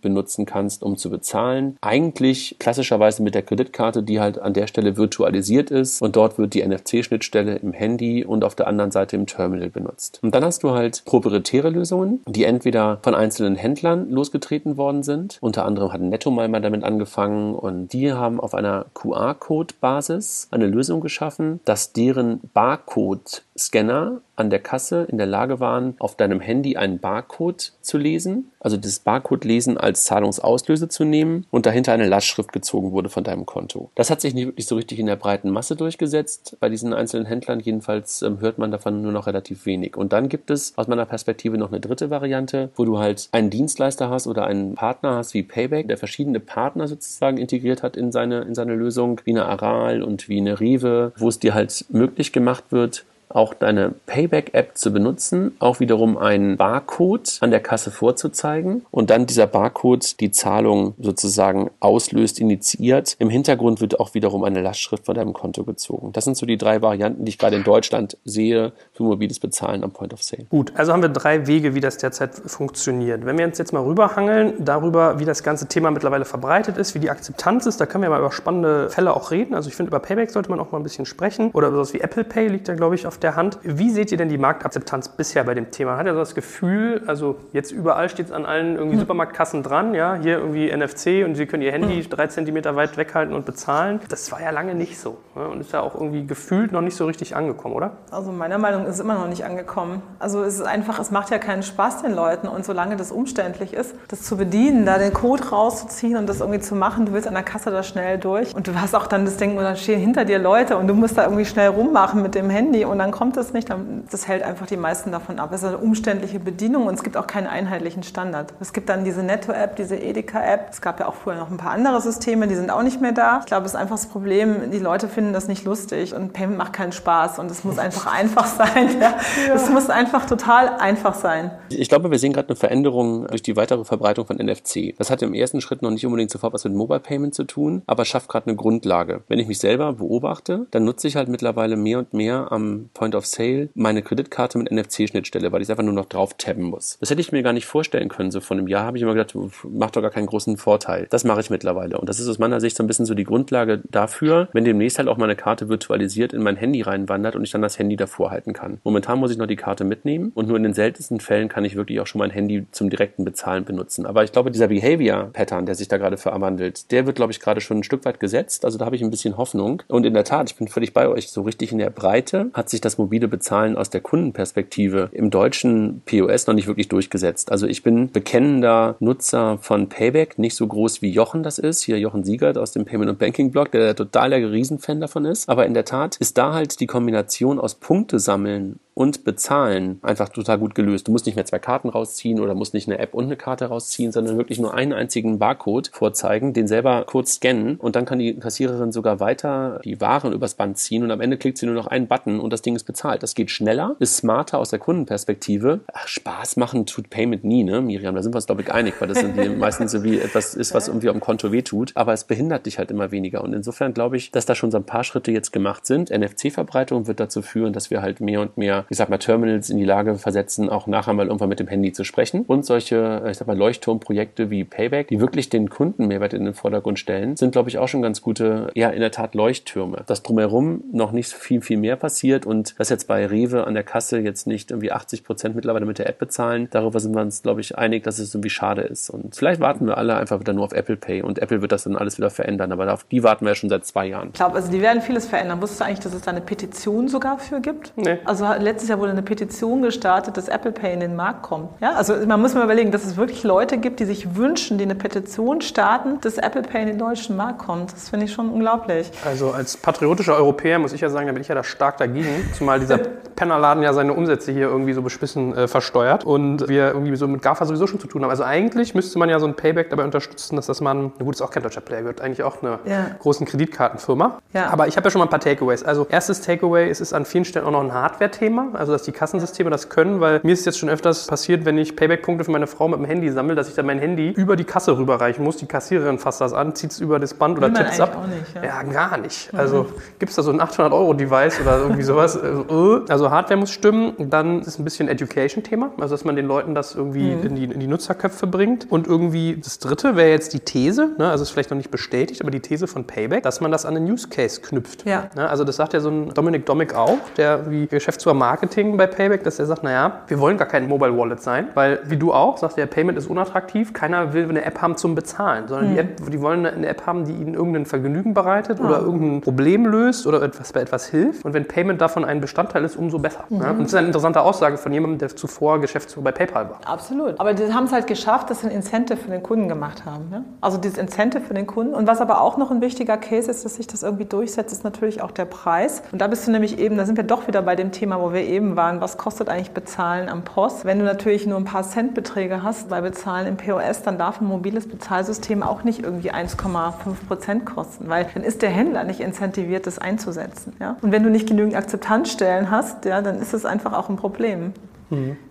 [0.00, 1.76] benutzen kannst, um zu bezahlen.
[1.80, 6.54] Eigentlich klassischerweise mit der Kreditkarte, die halt an der Stelle virtualisiert ist und dort wird
[6.54, 10.20] die NFC-Schnittstelle im Handy und auf der anderen Seite im Terminal benutzt.
[10.22, 15.38] Und dann hast du halt proprietäre Lösungen, die entweder von einzelnen Händlern losgetreten worden sind.
[15.40, 21.00] Unter anderem hat Netto mal damit angefangen und die haben auf einer QR-Code-Basis eine Lösung
[21.00, 26.98] geschaffen, dass deren Barcode-Scanner an der Kasse in der Lage waren, auf deinem Handy einen
[26.98, 32.92] Barcode zu lesen, also das Barcode-Lesen als Zahlungsauslöse zu nehmen und dahinter eine Lastschrift gezogen
[32.92, 33.90] wurde von deinem Konto.
[33.94, 36.56] Das hat sich nicht wirklich so richtig in der breiten Masse durchgesetzt.
[36.60, 39.96] Bei diesen einzelnen Händlern jedenfalls ähm, hört man davon nur noch relativ wenig.
[39.96, 43.50] Und dann gibt es aus meiner Perspektive noch eine dritte Variante, wo du halt einen
[43.50, 48.12] Dienstleister hast oder einen Partner hast wie Payback, der verschiedene Partner sozusagen integriert hat in
[48.12, 51.84] seine, in seine Lösung, wie eine Aral und wie eine Rewe, wo es dir halt
[51.90, 57.90] möglich gemacht wird, auch deine Payback-App zu benutzen, auch wiederum einen Barcode an der Kasse
[57.90, 63.16] vorzuzeigen und dann dieser Barcode die Zahlung sozusagen auslöst, initiiert.
[63.18, 66.12] Im Hintergrund wird auch wiederum eine Lastschrift von deinem Konto gezogen.
[66.12, 69.84] Das sind so die drei Varianten, die ich gerade in Deutschland sehe für mobiles Bezahlen
[69.84, 70.44] am Point of Sale.
[70.48, 73.24] Gut, also haben wir drei Wege, wie das derzeit funktioniert.
[73.24, 76.98] Wenn wir uns jetzt mal rüberhangeln, darüber, wie das ganze Thema mittlerweile verbreitet ist, wie
[76.98, 79.54] die Akzeptanz ist, da können wir mal über spannende Fälle auch reden.
[79.54, 81.50] Also ich finde, über Payback sollte man auch mal ein bisschen sprechen.
[81.52, 83.58] Oder über sowas wie Apple Pay liegt ja, glaube ich, auf der Hand.
[83.62, 85.96] Wie seht ihr denn die Marktakzeptanz bisher bei dem Thema?
[85.96, 89.00] Hat ihr so das Gefühl, also jetzt überall steht es an allen irgendwie hm.
[89.00, 92.10] Supermarktkassen dran, ja, hier irgendwie NFC und Sie können Ihr Handy hm.
[92.10, 94.00] drei Zentimeter weit weghalten und bezahlen.
[94.08, 95.48] Das war ja lange nicht so ne?
[95.48, 97.92] und ist ja auch irgendwie gefühlt noch nicht so richtig angekommen, oder?
[98.10, 100.02] Also meiner Meinung ist es immer noch nicht angekommen.
[100.18, 103.74] Also es ist einfach, es macht ja keinen Spaß den Leuten und solange das umständlich
[103.74, 107.28] ist, das zu bedienen, da den Code rauszuziehen und das irgendwie zu machen, du willst
[107.28, 109.76] an der Kasse da schnell durch und du hast auch dann das Denken, und dann
[109.76, 112.98] stehen hinter dir Leute und du musst da irgendwie schnell rummachen mit dem Handy und
[112.98, 113.68] dann kommt es nicht,
[114.10, 115.50] das hält einfach die meisten davon ab.
[115.52, 118.52] Es ist eine umständliche Bedienung und es gibt auch keinen einheitlichen Standard.
[118.60, 120.68] Es gibt dann diese Netto-App, diese Edeka-App.
[120.70, 123.12] Es gab ja auch vorher noch ein paar andere Systeme, die sind auch nicht mehr
[123.12, 123.38] da.
[123.40, 126.58] Ich glaube, es ist einfach das Problem, die Leute finden das nicht lustig und Payment
[126.58, 129.00] macht keinen Spaß und es muss einfach einfach sein.
[129.00, 129.16] Ja.
[129.54, 131.50] Es muss einfach total einfach sein.
[131.70, 134.94] Ich glaube, wir sehen gerade eine Veränderung durch die weitere Verbreitung von NFC.
[134.98, 137.82] Das hat im ersten Schritt noch nicht unbedingt sofort was mit Mobile Payment zu tun,
[137.86, 139.22] aber schafft gerade eine Grundlage.
[139.28, 143.14] Wenn ich mich selber beobachte, dann nutze ich halt mittlerweile mehr und mehr am Point
[143.14, 146.98] of Sale meine Kreditkarte mit NFC-Schnittstelle, weil ich es einfach nur noch drauf tabben muss.
[147.00, 148.30] Das hätte ich mir gar nicht vorstellen können.
[148.30, 149.34] So von einem Jahr habe ich immer gedacht,
[149.64, 151.06] macht doch gar keinen großen Vorteil.
[151.08, 151.98] Das mache ich mittlerweile.
[151.98, 154.98] Und das ist aus meiner Sicht so ein bisschen so die Grundlage dafür, wenn demnächst
[154.98, 158.32] halt auch meine Karte virtualisiert in mein Handy reinwandert und ich dann das Handy davor
[158.32, 158.80] halten kann.
[158.84, 161.76] Momentan muss ich noch die Karte mitnehmen und nur in den seltensten Fällen kann ich
[161.76, 164.04] wirklich auch schon mein Handy zum direkten Bezahlen benutzen.
[164.04, 167.62] Aber ich glaube, dieser Behavior-Pattern, der sich da gerade verwandelt, der wird, glaube ich, gerade
[167.62, 168.66] schon ein Stück weit gesetzt.
[168.66, 169.82] Also da habe ich ein bisschen Hoffnung.
[169.88, 171.30] Und in der Tat, ich bin völlig bei euch.
[171.30, 176.02] So richtig in der Breite hat sich das mobile Bezahlen aus der Kundenperspektive im deutschen
[176.06, 177.52] POS noch nicht wirklich durchgesetzt.
[177.52, 181.82] Also ich bin bekennender Nutzer von Payback, nicht so groß wie Jochen das ist.
[181.82, 185.48] Hier Jochen Siegert aus dem Payment und Banking Blog, der total der Riesenfan davon ist.
[185.48, 190.28] Aber in der Tat ist da halt die Kombination aus Punkte sammeln und Bezahlen einfach
[190.28, 191.08] total gut gelöst.
[191.08, 193.64] Du musst nicht mehr zwei Karten rausziehen oder musst nicht eine App und eine Karte
[193.64, 198.18] rausziehen, sondern wirklich nur einen einzigen Barcode vorzeigen, den selber kurz scannen und dann kann
[198.18, 201.74] die Kassiererin sogar weiter die Waren übers Band ziehen und am Ende klickt sie nur
[201.74, 203.22] noch einen Button und das Ding ist bezahlt.
[203.22, 205.80] Das geht schneller, ist smarter aus der Kundenperspektive.
[205.94, 208.14] Ach, Spaß machen tut Payment nie, ne, Miriam?
[208.14, 210.74] Da sind wir uns, glaube ich, einig, weil das irgendwie meistens so wie etwas ist,
[210.74, 211.92] was irgendwie am Konto wehtut.
[211.94, 213.42] Aber es behindert dich halt immer weniger.
[213.42, 216.10] Und insofern glaube ich, dass da schon so ein paar Schritte jetzt gemacht sind.
[216.10, 219.78] NFC-Verbreitung wird dazu führen, dass wir halt mehr und mehr ich sag mal, Terminals in
[219.78, 222.42] die Lage versetzen, auch nachher mal irgendwann mit dem Handy zu sprechen.
[222.48, 226.98] Und solche, ich sag mal, Leuchtturmprojekte wie Payback, die wirklich den Kundenmehrwert in den Vordergrund
[226.98, 230.02] stellen, sind, glaube ich, auch schon ganz gute, ja, in der Tat Leuchttürme.
[230.06, 233.84] Dass drumherum noch nicht viel, viel mehr passiert und dass jetzt bei Rewe an der
[233.84, 237.42] Kasse jetzt nicht irgendwie 80 Prozent mittlerweile mit der App bezahlen, darüber sind wir uns,
[237.44, 239.08] glaube ich, einig, dass es irgendwie schade ist.
[239.08, 241.84] Und vielleicht warten wir alle einfach wieder nur auf Apple Pay und Apple wird das
[241.84, 242.72] dann alles wieder verändern.
[242.72, 244.30] Aber auf die warten wir ja schon seit zwei Jahren.
[244.30, 245.62] Ich glaube, also die werden vieles verändern.
[245.62, 247.92] Wusstest du eigentlich, dass es da eine Petition sogar für gibt?
[247.94, 248.18] Nee.
[248.24, 251.68] Also letztes letztes Jahr wurde eine Petition gestartet, dass Apple Pay in den Markt kommt.
[251.82, 254.84] Ja, also man muss mal überlegen, dass es wirklich Leute gibt, die sich wünschen, die
[254.84, 257.92] eine Petition starten, dass Apple Pay in den deutschen Markt kommt.
[257.92, 259.10] Das finde ich schon unglaublich.
[259.26, 262.48] Also als patriotischer Europäer muss ich ja sagen, da bin ich ja da stark dagegen,
[262.56, 262.96] zumal dieser
[263.36, 267.42] Pennerladen ja seine Umsätze hier irgendwie so beschwissen äh, versteuert und wir irgendwie so mit
[267.42, 268.30] GAFA sowieso schon zu tun haben.
[268.30, 271.34] Also eigentlich müsste man ja so ein Payback dabei unterstützen, dass das man, na gut,
[271.34, 273.06] ist auch kein deutscher Player, gehört eigentlich auch einer Ja.
[273.18, 274.38] großen Kreditkartenfirma.
[274.54, 274.68] Ja.
[274.70, 275.84] Aber ich habe ja schon mal ein paar Takeaways.
[275.84, 279.12] Also erstes Takeaway, es ist an vielen Stellen auch noch ein Hardware-Thema, also dass die
[279.12, 282.66] Kassensysteme das können, weil mir ist jetzt schon öfters passiert, wenn ich Payback-Punkte für meine
[282.66, 285.56] Frau mit dem Handy sammle, dass ich dann mein Handy über die Kasse rüberreichen muss.
[285.56, 288.16] Die Kassiererin fasst das an, zieht es über das Band oder tippt es ab.
[288.28, 288.64] nicht, ja.
[288.64, 289.52] ja, gar nicht.
[289.54, 289.86] Also
[290.18, 292.38] gibt es da so ein 800-Euro-Device oder irgendwie sowas?
[292.50, 294.12] Also, äh, Also Hardware muss stimmen.
[294.18, 297.46] Dann ist es ein bisschen Education-Thema, also dass man den Leuten das irgendwie Mhm.
[297.46, 298.90] in, die, in die Nutzerköpfe bringt.
[298.90, 301.30] Und irgendwie das dritte wäre jetzt die These, ne?
[301.30, 303.96] also ist vielleicht noch nicht bestätigt, aber die These von Payback, dass man das an
[303.96, 305.04] einen Use Case knüpft.
[305.06, 305.28] Ja.
[305.36, 305.48] Ne?
[305.48, 309.44] Also das sagt ja so ein Dominik Domick auch, der wie Geschäftsführer Marketing bei Payback,
[309.44, 312.56] dass er sagt, naja, wir wollen gar kein Mobile Wallet sein, weil wie du auch
[312.58, 316.28] sagst, der Payment ist unattraktiv, keiner will eine App haben zum Bezahlen, sondern die App,
[316.28, 320.42] die wollen eine App haben, die ihnen irgendein Vergnügen bereitet oder irgendein Problem löst oder
[320.42, 321.44] etwas bei etwas hilft.
[321.44, 323.44] Und wenn Payment davon ein Bestandteil ist, umso besser.
[323.50, 323.70] Ne?
[323.70, 326.80] Und das ist eine interessante Aussage von jemandem, der zuvor Geschäftsführer bei PayPal war.
[326.84, 327.38] Absolut.
[327.38, 330.28] Aber die haben es halt geschafft, dass sie ein Incentive für den Kunden gemacht haben.
[330.32, 330.42] Ja?
[330.60, 331.94] Also dieses Incentive für den Kunden.
[331.94, 334.82] Und was aber auch noch ein wichtiger Case ist, dass sich das irgendwie durchsetzt, ist
[334.82, 336.02] natürlich auch der Preis.
[336.10, 338.32] Und da bist du nämlich eben, da sind wir doch wieder bei dem Thema, wo
[338.32, 340.84] wir eben waren, was kostet eigentlich Bezahlen am Post?
[340.84, 344.46] Wenn du natürlich nur ein paar Centbeträge hast bei Bezahlen im POS, dann darf ein
[344.46, 349.86] mobiles Bezahlsystem auch nicht irgendwie 1,5 Prozent kosten, weil dann ist der Händler nicht incentiviert,
[349.86, 350.74] das einzusetzen.
[350.80, 350.96] Ja?
[351.00, 354.72] Und wenn du nicht genügend Akzeptanzstellen hast, ja, dann ist es einfach auch ein Problem.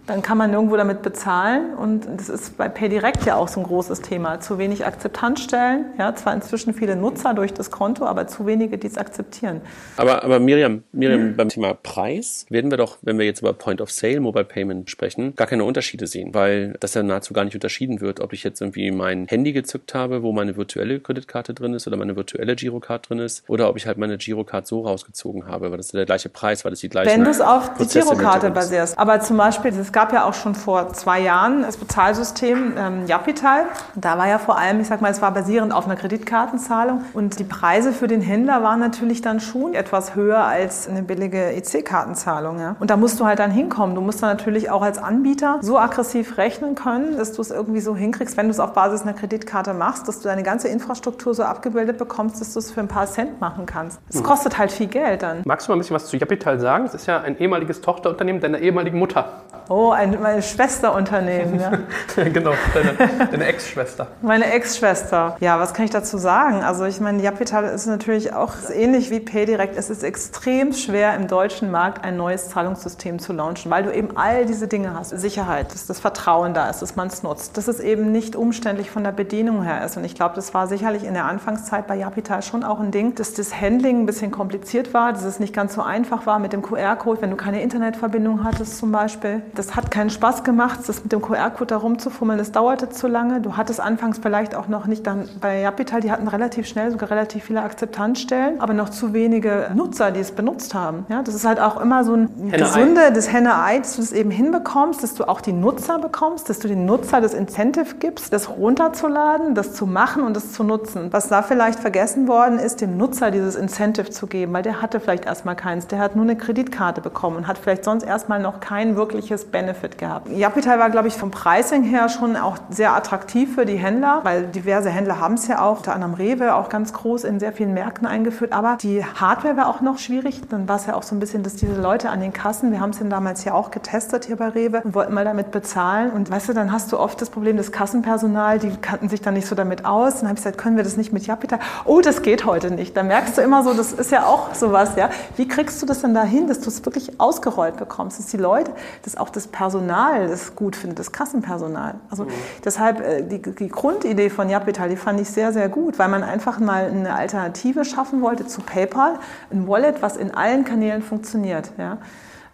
[0.08, 3.66] Dann kann man nirgendwo damit bezahlen und das ist bei PayDirect ja auch so ein
[3.66, 4.40] großes Thema.
[4.40, 8.88] Zu wenig Akzeptanzstellen, ja, zwar inzwischen viele Nutzer durch das Konto, aber zu wenige, die
[8.88, 9.62] es akzeptieren.
[9.98, 13.82] Aber, aber Miriam, Miriam beim Thema Preis werden wir doch, wenn wir jetzt über Point
[13.82, 17.54] of Sale Mobile Payment sprechen, gar keine Unterschiede sehen, weil das ja nahezu gar nicht
[17.56, 21.74] unterschieden wird, ob ich jetzt irgendwie mein Handy gezückt habe, wo meine virtuelle Kreditkarte drin
[21.74, 25.46] ist oder meine virtuelle Girocard drin ist oder ob ich halt meine Girocard so rausgezogen
[25.46, 27.42] habe, weil das ist ja der gleiche Preis, weil das die gleichen Wenn du es
[27.42, 28.98] auf die Girokarte basierst.
[28.98, 33.66] Aber zum Beispiel, es gab ja auch schon vor zwei Jahren das Bezahlsystem ähm, Japital.
[33.96, 37.04] Da war ja vor allem, ich sag mal, es war basierend auf einer Kreditkartenzahlung.
[37.14, 41.54] Und die Preise für den Händler waren natürlich dann schon etwas höher als eine billige
[41.54, 42.60] EC-Kartenzahlung.
[42.60, 42.76] Ja?
[42.80, 43.96] Und da musst du halt dann hinkommen.
[43.96, 47.82] Du musst dann natürlich auch als Anbieter so aggressiv rechnen können, dass du es irgendwie
[47.82, 51.34] so hinkriegst, wenn du es auf Basis einer Kreditkarte machst, dass du deine ganze Infrastruktur
[51.34, 54.00] so abgebildet bekommst, dass du es für ein paar Cent machen kannst.
[54.10, 55.42] Es kostet halt viel Geld dann.
[55.46, 56.86] Magst du mal ein bisschen was zu Japital sagen?
[56.86, 59.39] Es ist ja ein ehemaliges Tochterunternehmen deiner ehemaligen Mutter.
[59.70, 61.60] Oh, ein, mein Schwesterunternehmen.
[61.60, 61.72] Ja.
[62.24, 64.08] genau, deine, deine Ex-Schwester.
[64.24, 65.38] Meine Ex-Schwester.
[65.40, 66.64] Ja, was kann ich dazu sagen?
[66.64, 69.78] Also ich meine, Japital ist natürlich auch ähnlich wie PayDirect.
[69.78, 74.18] Es ist extrem schwer im deutschen Markt ein neues Zahlungssystem zu launchen, weil du eben
[74.18, 75.12] all diese Dinge hast.
[75.12, 78.90] Sicherheit, dass das Vertrauen da ist, dass man es nutzt, dass es eben nicht umständlich
[78.90, 79.98] von der Bedienung her ist.
[79.98, 83.14] Und ich glaube, das war sicherlich in der Anfangszeit bei Japital schon auch ein Ding,
[83.14, 86.54] dass das Handling ein bisschen kompliziert war, dass es nicht ganz so einfach war mit
[86.54, 89.29] dem QR-Code, wenn du keine Internetverbindung hattest zum Beispiel.
[89.56, 93.42] Das hat keinen Spaß gemacht, das mit dem QR-Code da rumzufummeln, das dauerte zu lange.
[93.42, 97.10] Du hattest anfangs vielleicht auch noch nicht dann bei Japital, die hatten relativ schnell sogar
[97.12, 101.06] relativ viele Akzeptanzstellen, aber noch zu wenige Nutzer, die es benutzt haben.
[101.10, 102.58] Ja, das ist halt auch immer so ein Henne-Ei.
[102.58, 106.60] gesunde, das Henne-Ei, dass du das eben hinbekommst, dass du auch die Nutzer bekommst, dass
[106.60, 111.08] du den Nutzer das Incentive gibst, das runterzuladen, das zu machen und das zu nutzen.
[111.12, 115.00] Was da vielleicht vergessen worden ist, dem Nutzer dieses Incentive zu geben, weil der hatte
[115.00, 118.60] vielleicht erstmal keins, der hat nur eine Kreditkarte bekommen und hat vielleicht sonst erstmal noch
[118.60, 120.30] kein wirkliches Benefit gehabt.
[120.30, 124.44] Japital war, glaube ich, vom Pricing her schon auch sehr attraktiv für die Händler, weil
[124.44, 127.74] diverse Händler haben es ja auch, unter anderem Rewe auch ganz groß in sehr vielen
[127.74, 130.42] Märkten eingeführt, aber die Hardware war auch noch schwierig.
[130.50, 132.80] Dann war es ja auch so ein bisschen, dass diese Leute an den Kassen, wir
[132.80, 136.12] haben es ja damals ja auch getestet hier bei Rewe und wollten mal damit bezahlen
[136.12, 139.34] und weißt du, dann hast du oft das Problem, das Kassenpersonal, die kannten sich dann
[139.34, 140.20] nicht so damit aus.
[140.20, 141.60] Dann habe ich gesagt, können wir das nicht mit Japital?
[141.86, 142.96] Oh, das geht heute nicht.
[142.96, 145.10] Da merkst du immer so, das ist ja auch sowas, ja.
[145.36, 148.72] Wie kriegst du das denn dahin, dass du es wirklich ausgerollt bekommst, dass die Leute,
[149.04, 151.96] dass auch das Personal das gut findet, das Kassenpersonal.
[152.10, 152.28] Also
[152.64, 156.24] deshalb äh, die, die Grundidee von Japital, die fand ich sehr, sehr gut, weil man
[156.24, 159.20] einfach mal eine Alternative schaffen wollte zu PayPal,
[159.52, 161.98] ein Wallet, was in allen Kanälen funktioniert, ja.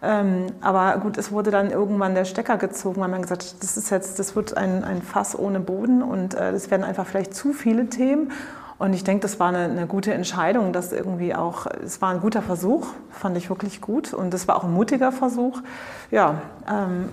[0.02, 3.76] Ähm, aber gut, es wurde dann irgendwann der Stecker gezogen, weil man gesagt hat, das
[3.76, 7.34] ist jetzt, das wird ein, ein Fass ohne Boden und äh, das werden einfach vielleicht
[7.34, 8.30] zu viele Themen.
[8.78, 12.20] Und ich denke, das war eine, eine, gute Entscheidung, das irgendwie auch, es war ein
[12.20, 14.12] guter Versuch, fand ich wirklich gut.
[14.12, 15.62] Und es war auch ein mutiger Versuch.
[16.10, 17.08] Ja, ähm,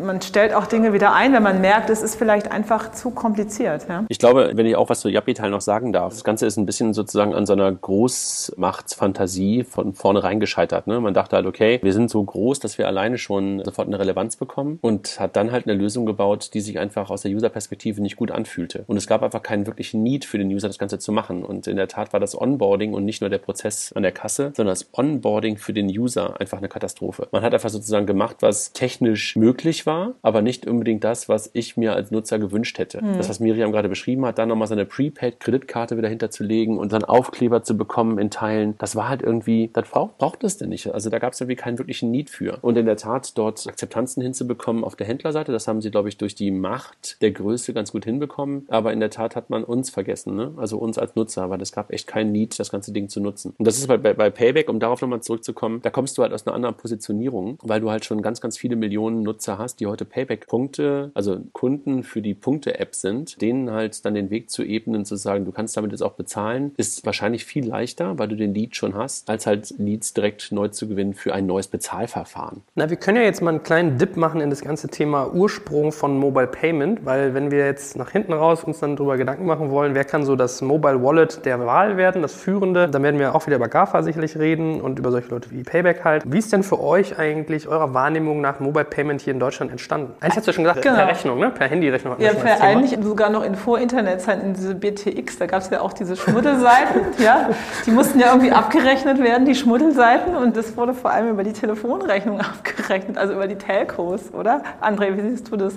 [0.00, 3.86] man stellt auch Dinge wieder ein, wenn man merkt, es ist vielleicht einfach zu kompliziert.
[3.88, 4.04] Ja?
[4.08, 6.64] Ich glaube, wenn ich auch was zu Japital noch sagen darf, das Ganze ist ein
[6.64, 10.86] bisschen sozusagen an so einer Großmachtsfantasie von vornherein gescheitert.
[10.86, 11.00] Ne?
[11.00, 14.36] Man dachte halt, okay, wir sind so groß, dass wir alleine schon sofort eine Relevanz
[14.36, 18.16] bekommen und hat dann halt eine Lösung gebaut, die sich einfach aus der User-Perspektive nicht
[18.16, 18.84] gut anfühlte.
[18.86, 21.44] Und es gab einfach keinen wirklichen Need für den User, das Ganze zu machen.
[21.44, 24.52] Und in der Tat war das Onboarding und nicht nur der Prozess an der Kasse,
[24.54, 27.28] sondern das Onboarding für den User einfach eine Katastrophe.
[27.32, 31.76] Man hat einfach sozusagen gemacht, was technisch möglich war, aber nicht unbedingt das, was ich
[31.76, 33.02] mir als Nutzer gewünscht hätte.
[33.02, 33.16] Mhm.
[33.16, 37.62] Das, was Miriam gerade beschrieben hat, dann nochmal seine Prepaid-Kreditkarte wieder hinterzulegen und dann Aufkleber
[37.62, 40.92] zu bekommen in Teilen, das war halt irgendwie, das braucht, braucht es denn nicht.
[40.92, 42.58] Also da gab es irgendwie keinen wirklichen Need für.
[42.62, 46.18] Und in der Tat dort Akzeptanzen hinzubekommen auf der Händlerseite, das haben sie, glaube ich,
[46.18, 48.66] durch die Macht der Größe ganz gut hinbekommen.
[48.68, 50.52] Aber in der Tat hat man uns vergessen, ne?
[50.56, 53.54] also uns als Nutzer, weil es gab echt keinen Need, das ganze Ding zu nutzen.
[53.58, 56.46] Und das ist bei, bei Payback, um darauf nochmal zurückzukommen, da kommst du halt aus
[56.46, 60.04] einer anderen Positionierung, weil du halt schon ganz, ganz viele Millionen Nutzer hast, die heute
[60.04, 65.16] Payback-Punkte, also Kunden für die Punkte-App sind, denen halt dann den Weg zu ebnen, zu
[65.16, 68.76] sagen, du kannst damit jetzt auch bezahlen, ist wahrscheinlich viel leichter, weil du den Lead
[68.76, 72.62] schon hast, als halt Leads direkt neu zu gewinnen für ein neues Bezahlverfahren.
[72.74, 75.92] Na, wir können ja jetzt mal einen kleinen Dip machen in das ganze Thema Ursprung
[75.92, 79.70] von Mobile Payment, weil wenn wir jetzt nach hinten raus uns dann darüber Gedanken machen
[79.70, 83.34] wollen, wer kann so das Mobile Wallet der Wahl werden, das führende, dann werden wir
[83.34, 86.24] auch wieder über GAFA sicherlich reden und über solche Leute wie Payback halt.
[86.26, 90.14] Wie ist denn für euch eigentlich eurer Wahrnehmung nach Mobile Payment hier in Deutschland entstanden?
[90.20, 90.96] Eigentlich hast du ja schon gesagt, genau.
[90.96, 91.50] per Rechnung, ne?
[91.50, 92.16] per Handyrechnung.
[92.18, 96.16] Ja, per eigentlich sogar noch in Vor-Internet-Zeiten, diese BTX, da gab es ja auch diese
[96.16, 97.50] Schmuddelseiten, ja,
[97.86, 101.52] die mussten ja irgendwie abgerechnet werden, die Schmuddelseiten und das wurde vor allem über die
[101.52, 104.62] Telefonrechnung abgerechnet, also über die Telcos, oder?
[104.80, 105.74] André, wie siehst du das?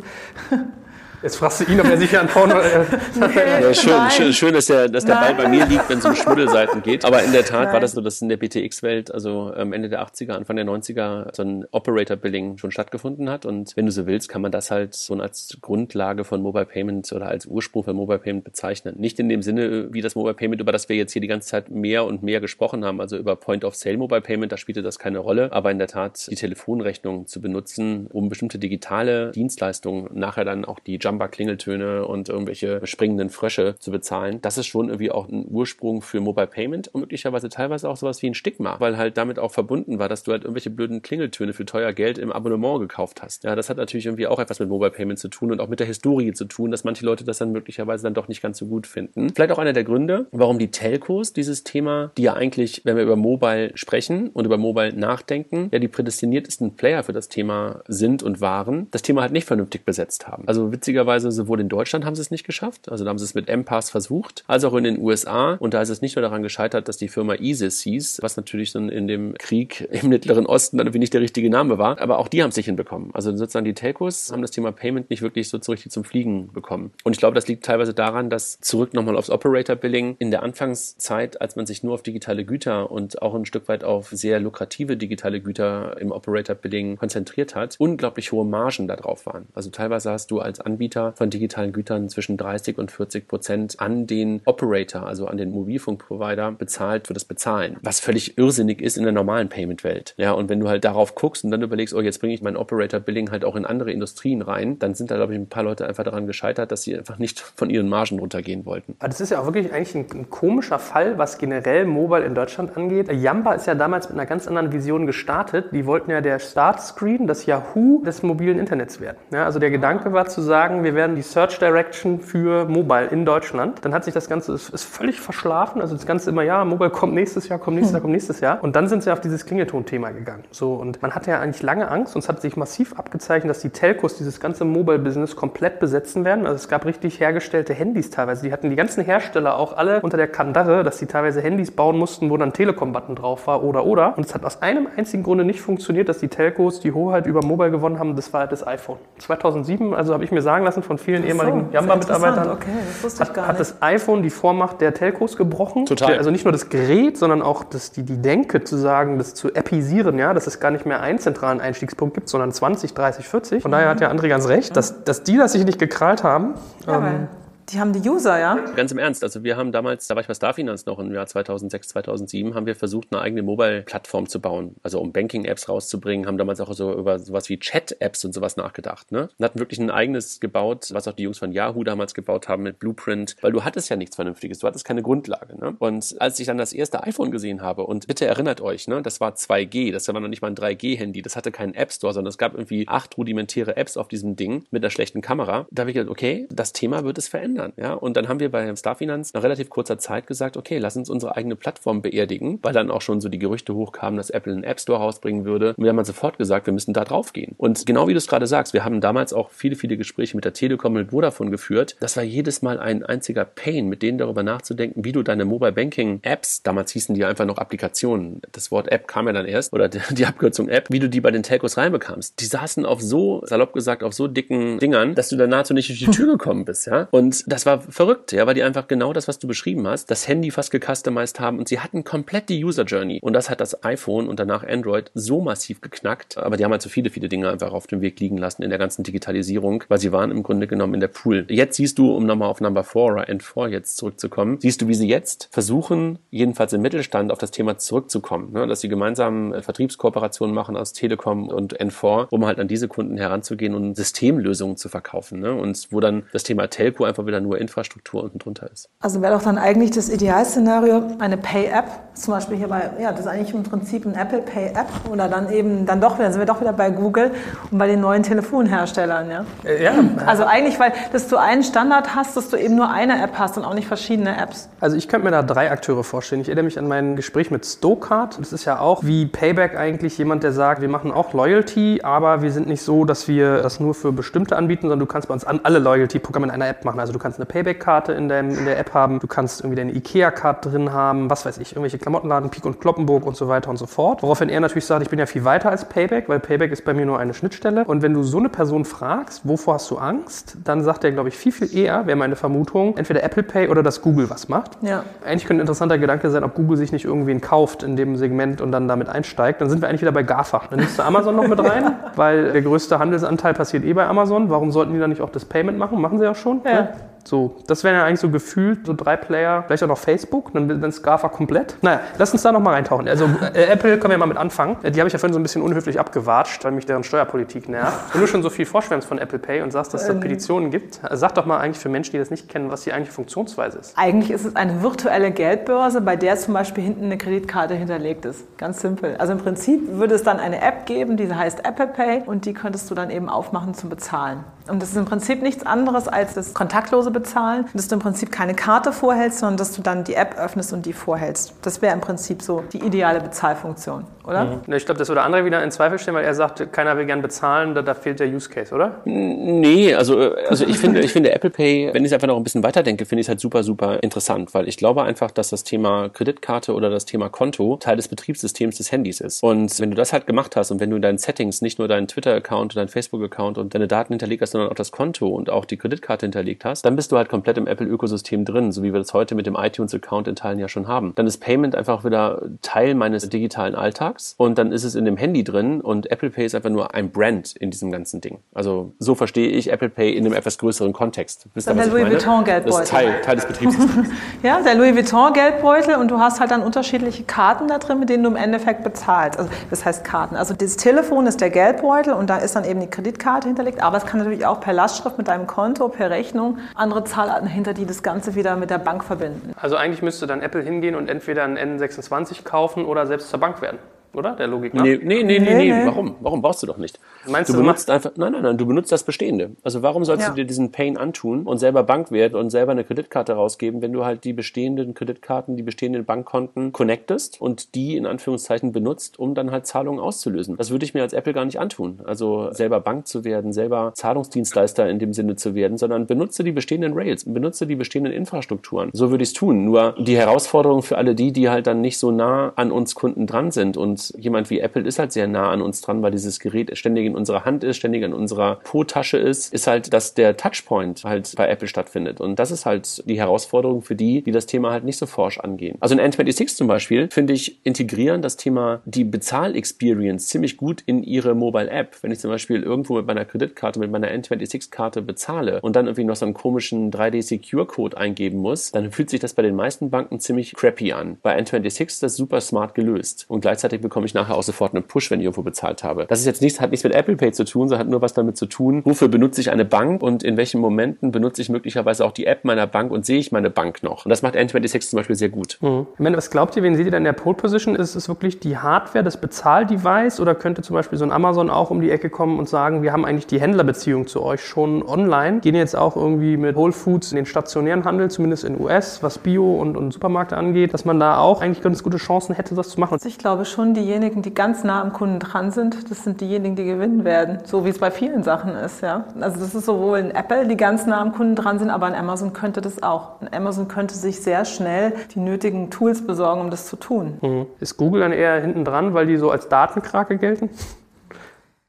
[1.24, 2.60] Jetzt fragst du ihn, ob er sich an Porno.
[2.60, 2.84] Äh,
[3.16, 6.06] nee, ja, schön, schön, schön, dass der, dass der Ball bei mir liegt, wenn es
[6.06, 7.06] um Schmuddelseiten geht.
[7.06, 7.74] Aber in der Tat Nein.
[7.74, 11.34] war das so, dass in der BTX-Welt, also ähm, Ende der 80er, Anfang der 90er,
[11.34, 13.46] so ein Operator-Billing schon stattgefunden hat.
[13.46, 17.10] Und wenn du so willst, kann man das halt so als Grundlage von Mobile Payment
[17.14, 18.96] oder als Ursprung von Mobile Payment bezeichnen.
[18.98, 21.48] Nicht in dem Sinne, wie das Mobile Payment, über das wir jetzt hier die ganze
[21.48, 25.20] Zeit mehr und mehr gesprochen haben, also über Point-of-Sale Mobile Payment, da spielte das keine
[25.20, 25.54] Rolle.
[25.54, 30.80] Aber in der Tat, die Telefonrechnung zu benutzen, um bestimmte digitale Dienstleistungen, nachher dann auch
[30.80, 34.40] die Jumper-Klingeltöne und irgendwelche springenden Frösche zu bezahlen.
[34.42, 38.22] Das ist schon irgendwie auch ein Ursprung für Mobile Payment und möglicherweise teilweise auch sowas
[38.22, 41.54] wie ein Stigma, weil halt damit auch verbunden war, dass du halt irgendwelche blöden Klingeltöne
[41.54, 43.44] für teuer Geld im Abonnement gekauft hast.
[43.44, 45.80] Ja, das hat natürlich irgendwie auch etwas mit Mobile Payment zu tun und auch mit
[45.80, 48.66] der Historie zu tun, dass manche Leute das dann möglicherweise dann doch nicht ganz so
[48.66, 49.32] gut finden.
[49.34, 53.04] Vielleicht auch einer der Gründe, warum die Telcos dieses Thema, die ja eigentlich, wenn wir
[53.04, 58.24] über Mobile sprechen und über Mobile nachdenken, ja die prädestiniertesten Player für das Thema sind
[58.24, 60.48] und waren, das Thema halt nicht vernünftig besetzt haben.
[60.48, 63.34] Also witzigerweise sowohl in Deutschland haben sie es nicht geschafft, also da haben sie es
[63.34, 65.54] mit M-Pass versucht, als auch in den USA.
[65.54, 68.72] Und da ist es nicht nur daran gescheitert, dass die Firma ISIS hieß, was natürlich
[68.74, 72.20] dann in dem Krieg im Mittleren Osten dann irgendwie nicht der richtige Name war, aber
[72.20, 73.10] auch die haben es nicht hinbekommen.
[73.14, 76.92] Also sozusagen die Telcos haben das Thema Payment nicht wirklich so richtig zum Fliegen bekommen.
[77.04, 80.44] Und ich glaube, das liegt teilweise daran, dass zurück nochmal aufs Operator Billing in der
[80.44, 84.40] Anfangszeit, als man sich nur auf digitale Güter und auch ein Stück weit auf sehr
[84.40, 89.48] lukrative digitale Güter im Operator Billing konzentriert hat, unglaublich hohe Margen da drauf waren.
[89.56, 90.83] Also teilweise hast du als Anbieter
[91.16, 96.52] von digitalen Gütern zwischen 30 und 40 Prozent an den Operator, also an den Mobilfunkprovider,
[96.52, 97.78] bezahlt für das Bezahlen.
[97.82, 100.14] Was völlig irrsinnig ist in der normalen Payment-Welt.
[100.18, 102.58] Ja, und wenn du halt darauf guckst und dann überlegst, oh, jetzt bringe ich mein
[102.58, 105.88] Operator-Billing halt auch in andere Industrien rein, dann sind da, glaube ich, ein paar Leute
[105.88, 108.96] einfach daran gescheitert, dass sie einfach nicht von ihren Margen runtergehen wollten.
[109.00, 112.36] Aber das ist ja auch wirklich eigentlich ein, ein komischer Fall, was generell Mobile in
[112.36, 113.12] Deutschland angeht.
[113.12, 115.68] Yamba ist ja damals mit einer ganz anderen Vision gestartet.
[115.72, 119.18] Die wollten ja der Startscreen, das Yahoo des mobilen Internets werden.
[119.32, 123.26] Ja, also der Gedanke war zu sagen, wir werden die Search Direction für Mobile in
[123.26, 123.84] Deutschland.
[123.84, 125.82] Dann hat sich das Ganze ist, ist völlig verschlafen.
[125.82, 128.64] Also das Ganze immer, ja, Mobile kommt nächstes Jahr, kommt nächstes Jahr, kommt nächstes Jahr.
[128.64, 130.46] Und dann sind sie auf dieses Klingelton-Thema gegangen.
[130.52, 133.60] So, und man hatte ja eigentlich lange Angst und es hat sich massiv abgezeichnet, dass
[133.60, 136.46] die Telcos dieses ganze Mobile-Business komplett besetzen werden.
[136.46, 138.44] Also es gab richtig hergestellte Handys teilweise.
[138.44, 141.98] Die hatten die ganzen Hersteller auch alle unter der Kandare, dass sie teilweise Handys bauen
[141.98, 144.18] mussten, wo dann Telekom-Button drauf war oder oder.
[144.18, 147.44] Und es hat aus einem einzigen Grunde nicht funktioniert, dass die Telcos die Hoheit über
[147.44, 148.16] Mobile gewonnen haben.
[148.16, 148.98] Das war halt das iPhone.
[149.20, 153.30] 2007, also habe ich mir sagen lassen von vielen ehemaligen Jamba-Mitarbeitern, okay, das wusste ich
[153.30, 155.86] hat, gar hat das iPhone die Vormacht der Telcos gebrochen.
[155.86, 156.18] Total.
[156.18, 159.54] Also nicht nur das Gerät, sondern auch das, die, die Denke zu sagen, das zu
[159.54, 163.62] appisieren, ja, dass es gar nicht mehr einen zentralen Einstiegspunkt gibt, sondern 20, 30, 40.
[163.62, 166.56] Von daher hat ja André ganz recht, dass, dass die das sich nicht gekrallt haben.
[166.88, 167.28] Ja, ähm,
[167.74, 168.54] Die haben die User, ja?
[168.76, 169.24] Ganz im Ernst.
[169.24, 172.68] Also wir haben damals, da war ich bei Starfinance noch im Jahr 2006, 2007, haben
[172.68, 174.76] wir versucht, eine eigene Mobile-Plattform zu bauen.
[174.84, 179.12] Also um Banking-Apps rauszubringen, haben damals auch so über sowas wie Chat-Apps und sowas nachgedacht.
[179.12, 179.30] Ne?
[179.40, 182.62] Und hatten wirklich ein eigenes gebaut, was auch die Jungs von Yahoo damals gebaut haben
[182.62, 185.58] mit Blueprint, weil du hattest ja nichts Vernünftiges, du hattest keine Grundlage.
[185.60, 185.76] Ne?
[185.80, 189.20] Und als ich dann das erste iPhone gesehen habe, und bitte erinnert euch, ne, das
[189.20, 192.30] war 2G, das war noch nicht mal ein 3G-Handy, das hatte keinen App Store, sondern
[192.30, 195.66] es gab irgendwie acht rudimentäre Apps auf diesem Ding mit einer schlechten Kamera.
[195.72, 197.63] Da habe ich gedacht, okay, das Thema wird es verändern.
[197.78, 197.94] Ja?
[197.94, 201.36] Und dann haben wir bei Starfinance nach relativ kurzer Zeit gesagt, okay, lass uns unsere
[201.36, 204.80] eigene Plattform beerdigen, weil dann auch schon so die Gerüchte hochkamen, dass Apple einen App
[204.80, 205.74] Store rausbringen würde.
[205.78, 207.56] Und wir haben dann sofort gesagt, wir müssen da drauf gehen.
[207.58, 210.46] Und genau wie du es gerade sagst, wir haben damals auch viele, viele Gespräche mit
[210.46, 211.96] der Telekom mit Vodafone geführt.
[212.00, 215.72] Das war jedes Mal ein einziger Pain, mit denen darüber nachzudenken, wie du deine Mobile
[215.72, 219.74] Banking Apps, damals hießen die einfach noch Applikationen, das Wort App kam ja dann erst,
[219.74, 222.40] oder die Abkürzung App, wie du die bei den Telcos reinbekamst.
[222.40, 225.90] Die saßen auf so, salopp gesagt, auf so dicken Dingern, dass du da nahezu nicht
[225.90, 227.08] durch die Tür gekommen bist, ja.
[227.12, 230.28] Und das war verrückt, ja, weil die einfach genau das, was du beschrieben hast, das
[230.28, 233.20] Handy fast gecustomized haben und sie hatten komplett die User Journey.
[233.22, 236.38] Und das hat das iPhone und danach Android so massiv geknackt.
[236.38, 238.70] Aber die haben halt so viele, viele Dinge einfach auf dem Weg liegen lassen in
[238.70, 241.46] der ganzen Digitalisierung, weil sie waren im Grunde genommen in der Pool.
[241.50, 244.94] Jetzt siehst du, um nochmal auf Number 4 oder N4 jetzt zurückzukommen, siehst du, wie
[244.94, 248.68] sie jetzt versuchen, jedenfalls im Mittelstand auf das Thema zurückzukommen, ne?
[248.68, 253.76] dass sie gemeinsam Vertriebskooperationen machen aus Telekom und N4, um halt an diese Kunden heranzugehen
[253.76, 255.40] und Systemlösungen zu verkaufen.
[255.40, 255.54] Ne?
[255.54, 258.90] Und wo dann das Thema Telco einfach wieder nur Infrastruktur unten drunter ist.
[259.00, 263.22] Also wäre doch dann eigentlich das Idealszenario eine Pay-App, zum Beispiel hier bei, ja, das
[263.22, 266.46] ist eigentlich im Prinzip ein Apple Pay-App oder dann eben, dann doch wieder, sind wir
[266.46, 267.32] doch wieder bei Google
[267.72, 269.46] und bei den neuen Telefonherstellern, ja?
[269.64, 269.94] Äh, ja.
[270.26, 273.58] Also eigentlich, weil, dass du einen Standard hast, dass du eben nur eine App hast
[273.58, 274.70] und auch nicht verschiedene Apps.
[274.80, 276.42] Also ich könnte mir da drei Akteure vorstellen.
[276.42, 278.40] Ich erinnere mich an mein Gespräch mit Stokart.
[278.40, 282.42] Das ist ja auch wie Payback eigentlich jemand, der sagt, wir machen auch Loyalty, aber
[282.42, 285.34] wir sind nicht so, dass wir das nur für bestimmte anbieten, sondern du kannst bei
[285.34, 287.00] uns alle Loyalty-Programme in einer App machen.
[287.00, 290.66] Also du kannst eine Payback-Karte in, in der App haben, du kannst irgendwie deine IKEA-Card
[290.66, 293.86] drin haben, was weiß ich, irgendwelche Klamottenladen, Pik und Kloppenburg und so weiter und so
[293.86, 294.22] fort.
[294.22, 296.94] Woraufhin er natürlich sagt, ich bin ja viel weiter als Payback, weil Payback ist bei
[296.94, 297.86] mir nur eine Schnittstelle.
[297.86, 301.30] Und wenn du so eine Person fragst, wovor hast du Angst, dann sagt er, glaube
[301.30, 304.78] ich, viel, viel eher, wäre meine Vermutung, entweder Apple Pay oder dass Google was macht.
[304.82, 305.06] Ja.
[305.26, 308.60] Eigentlich könnte ein interessanter Gedanke sein, ob Google sich nicht irgendwen kauft in dem Segment
[308.60, 309.62] und dann damit einsteigt.
[309.62, 310.64] Dann sind wir eigentlich wieder bei GAFA.
[310.70, 314.50] Dann nimmst du Amazon noch mit rein, weil der größte Handelsanteil passiert eh bei Amazon.
[314.50, 316.02] Warum sollten die dann nicht auch das Payment machen?
[316.02, 316.60] Machen sie ja schon.
[316.66, 316.74] Ja.
[316.74, 316.90] Ne?
[317.24, 320.68] So, das wären ja eigentlich so gefühlt so drei Player, vielleicht auch noch Facebook, dann,
[320.68, 321.78] dann ist GAFA komplett.
[321.82, 323.08] Naja, lass uns da noch mal reintauchen.
[323.08, 324.78] Also äh, Apple können wir mal mit anfangen.
[324.84, 327.70] Äh, Die habe ich ja vorhin so ein bisschen unhöflich abgewatscht, weil mich deren Steuerpolitik
[327.70, 328.14] nervt.
[328.14, 330.70] Wenn du schon so viel vorschwärmst von Apple Pay und sagst, dass es da Petitionen
[330.70, 333.14] gibt, äh, sag doch mal eigentlich für Menschen, die das nicht kennen, was die eigentliche
[333.14, 333.98] Funktionsweise ist.
[333.98, 338.58] Eigentlich ist es eine virtuelle Geldbörse, bei der zum Beispiel hinten eine Kreditkarte hinterlegt ist.
[338.58, 339.16] Ganz simpel.
[339.18, 342.54] Also im Prinzip würde es dann eine App geben, die heißt Apple Pay und die
[342.54, 344.44] könntest du dann eben aufmachen zum Bezahlen.
[344.68, 348.32] Und das ist im Prinzip nichts anderes als das kontaktlose Bezahlen, dass du im Prinzip
[348.32, 351.54] keine Karte vorhältst, sondern dass du dann die App öffnest und die vorhältst.
[351.62, 354.46] Das wäre im Prinzip so die ideale Bezahlfunktion, oder?
[354.46, 354.74] Mhm.
[354.74, 357.22] Ich glaube, das würde andere wieder in Zweifel stellen, weil er sagt, keiner will gern
[357.22, 359.02] bezahlen, da, da fehlt der Use Case, oder?
[359.06, 362.38] Nee, also, äh, also ich finde, ich finde Apple Pay, wenn ich es einfach noch
[362.38, 365.50] ein bisschen weiterdenke, finde ich es halt super, super interessant, weil ich glaube einfach, dass
[365.50, 369.44] das Thema Kreditkarte oder das Thema Konto Teil des Betriebssystems des Handys ist.
[369.44, 371.88] Und wenn du das halt gemacht hast und wenn du in deinen Settings nicht nur
[371.88, 375.50] deinen Twitter-Account und deinen Facebook-Account und deine Daten hinterlegt hast, sondern auch das Konto und
[375.50, 378.94] auch die Kreditkarte hinterlegt hast, dann bist du halt komplett im Apple-Ökosystem drin, so wie
[378.94, 381.14] wir das heute mit dem iTunes-Account in Teilen ja schon haben.
[381.16, 385.18] Dann ist Payment einfach wieder Teil meines digitalen Alltags und dann ist es in dem
[385.18, 388.40] Handy drin und Apple Pay ist einfach nur ein Brand in diesem ganzen Ding.
[388.54, 391.48] Also so verstehe ich Apple Pay in einem etwas größeren Kontext.
[391.54, 392.06] Wisst ihr, was Louis?
[392.10, 392.78] Vuitton-Geldbeutel.
[392.78, 394.10] Das ist Teil, Teil des Betriebssystems.
[394.44, 398.24] Ja, der Louis Vuitton-Geldbeutel und du hast halt dann unterschiedliche Karten da drin, mit denen
[398.24, 399.40] du im Endeffekt bezahlst.
[399.40, 400.36] Also das heißt Karten.
[400.36, 403.98] Also das Telefon ist der Geldbeutel und da ist dann eben die Kreditkarte hinterlegt, aber
[403.98, 407.86] es kann natürlich auch per Lastschrift mit deinem Konto, per Rechnung andere Zahlarten hinter, die
[407.86, 409.54] das Ganze wieder mit der Bank verbinden.
[409.60, 413.62] Also eigentlich müsste dann Apple hingehen und entweder ein N26 kaufen oder selbst zur Bank
[413.62, 413.80] werden,
[414.16, 414.36] oder?
[414.36, 414.84] Der Logik nach.
[414.84, 415.86] Nee, nee, nee, nee, Nee.
[415.86, 416.16] Warum?
[416.20, 417.00] Warum brauchst du doch nicht?
[417.28, 419.52] Meinst du du, benutzt einfach, nein, nein, nein, du benutzt das Bestehende.
[419.64, 420.30] Also warum sollst Ja.
[420.30, 423.94] du dir diesen Pain antun und selber Bank werden und selber eine Kreditkarte rausgeben, wenn
[423.94, 429.36] du halt die bestehenden Kreditkarten, die bestehenden Bankkonten connectest und die in Anführungszeichen benutzt, um
[429.36, 430.58] dann halt Zahlungen auszulösen?
[430.58, 432.00] Das würde ich mir als Apple gar nicht antun.
[432.06, 436.52] Also selber Bank zu werden, selber Zahlungsdienstleister in dem Sinne zu werden, sondern benutze die
[436.52, 438.90] bestehenden Rails, benutze die bestehenden Infrastrukturen.
[438.94, 439.66] So würde ich es tun.
[439.66, 443.28] Nur die Herausforderung für alle die, die halt dann nicht so nah an uns Kunden
[443.28, 446.40] dran sind und Jemand wie Apple ist halt sehr nah an uns dran, weil dieses
[446.40, 450.36] Gerät ständig in unserer Hand ist, ständig in unserer Po-Tasche ist, ist halt, dass der
[450.38, 452.20] Touchpoint halt bei Apple stattfindet.
[452.20, 455.40] Und das ist halt die Herausforderung für die, die das Thema halt nicht so forsch
[455.40, 455.78] angehen.
[455.80, 461.04] Also in N26 zum Beispiel, finde ich, integrieren das Thema die Bezahl-Experience ziemlich gut in
[461.04, 461.98] ihre Mobile-App.
[462.02, 466.04] Wenn ich zum Beispiel irgendwo mit meiner Kreditkarte, mit meiner N26-Karte bezahle und dann irgendwie
[466.04, 470.20] noch so einen komischen 3D-Secure-Code eingeben muss, dann fühlt sich das bei den meisten Banken
[470.20, 471.18] ziemlich crappy an.
[471.22, 473.26] Bei N26 ist das super smart gelöst.
[473.28, 476.08] Und gleichzeitig bekomme ich nachher auch sofort einen Push, wenn ich irgendwo bezahlt habe.
[476.10, 478.16] Das ist jetzt nichts, hat nichts mit Apple Pay zu tun, sondern hat nur was
[478.16, 482.04] damit zu tun, wofür benutze ich eine Bank und in welchen Momenten benutze ich möglicherweise
[482.04, 484.06] auch die App meiner Bank und sehe ich meine Bank noch.
[484.06, 485.60] Und das macht N26 zum Beispiel sehr gut.
[485.62, 485.86] Mhm.
[486.00, 487.76] Meine, was glaubt ihr, wen seht ihr da in der Pole Position?
[487.76, 491.70] Ist es wirklich die Hardware, das Bezahldevice oder könnte zum Beispiel so ein Amazon auch
[491.70, 495.42] um die Ecke kommen und sagen, wir haben eigentlich die Händlerbeziehung zu euch schon online,
[495.42, 499.20] gehen jetzt auch irgendwie mit Whole Foods in den stationären Handel, zumindest in US, was
[499.20, 502.70] Bio und, und Supermärkte angeht, dass man da auch eigentlich ganz gute Chancen hätte, das
[502.70, 502.94] zu machen.
[502.94, 506.56] Also ich glaube schon, diejenigen, die ganz nah am Kunden dran sind, das sind diejenigen,
[506.56, 508.82] die gewinnen werden, so wie es bei vielen Sachen ist.
[508.82, 509.06] Ja?
[509.20, 511.96] Also das ist sowohl in Apple, die ganz nah am Kunden dran sind, aber in
[511.96, 513.22] Amazon könnte das auch.
[513.22, 517.18] Und Amazon könnte sich sehr schnell die nötigen Tools besorgen, um das zu tun.
[517.22, 517.46] Mhm.
[517.60, 520.50] Ist Google dann eher hinten dran, weil die so als Datenkrake gelten?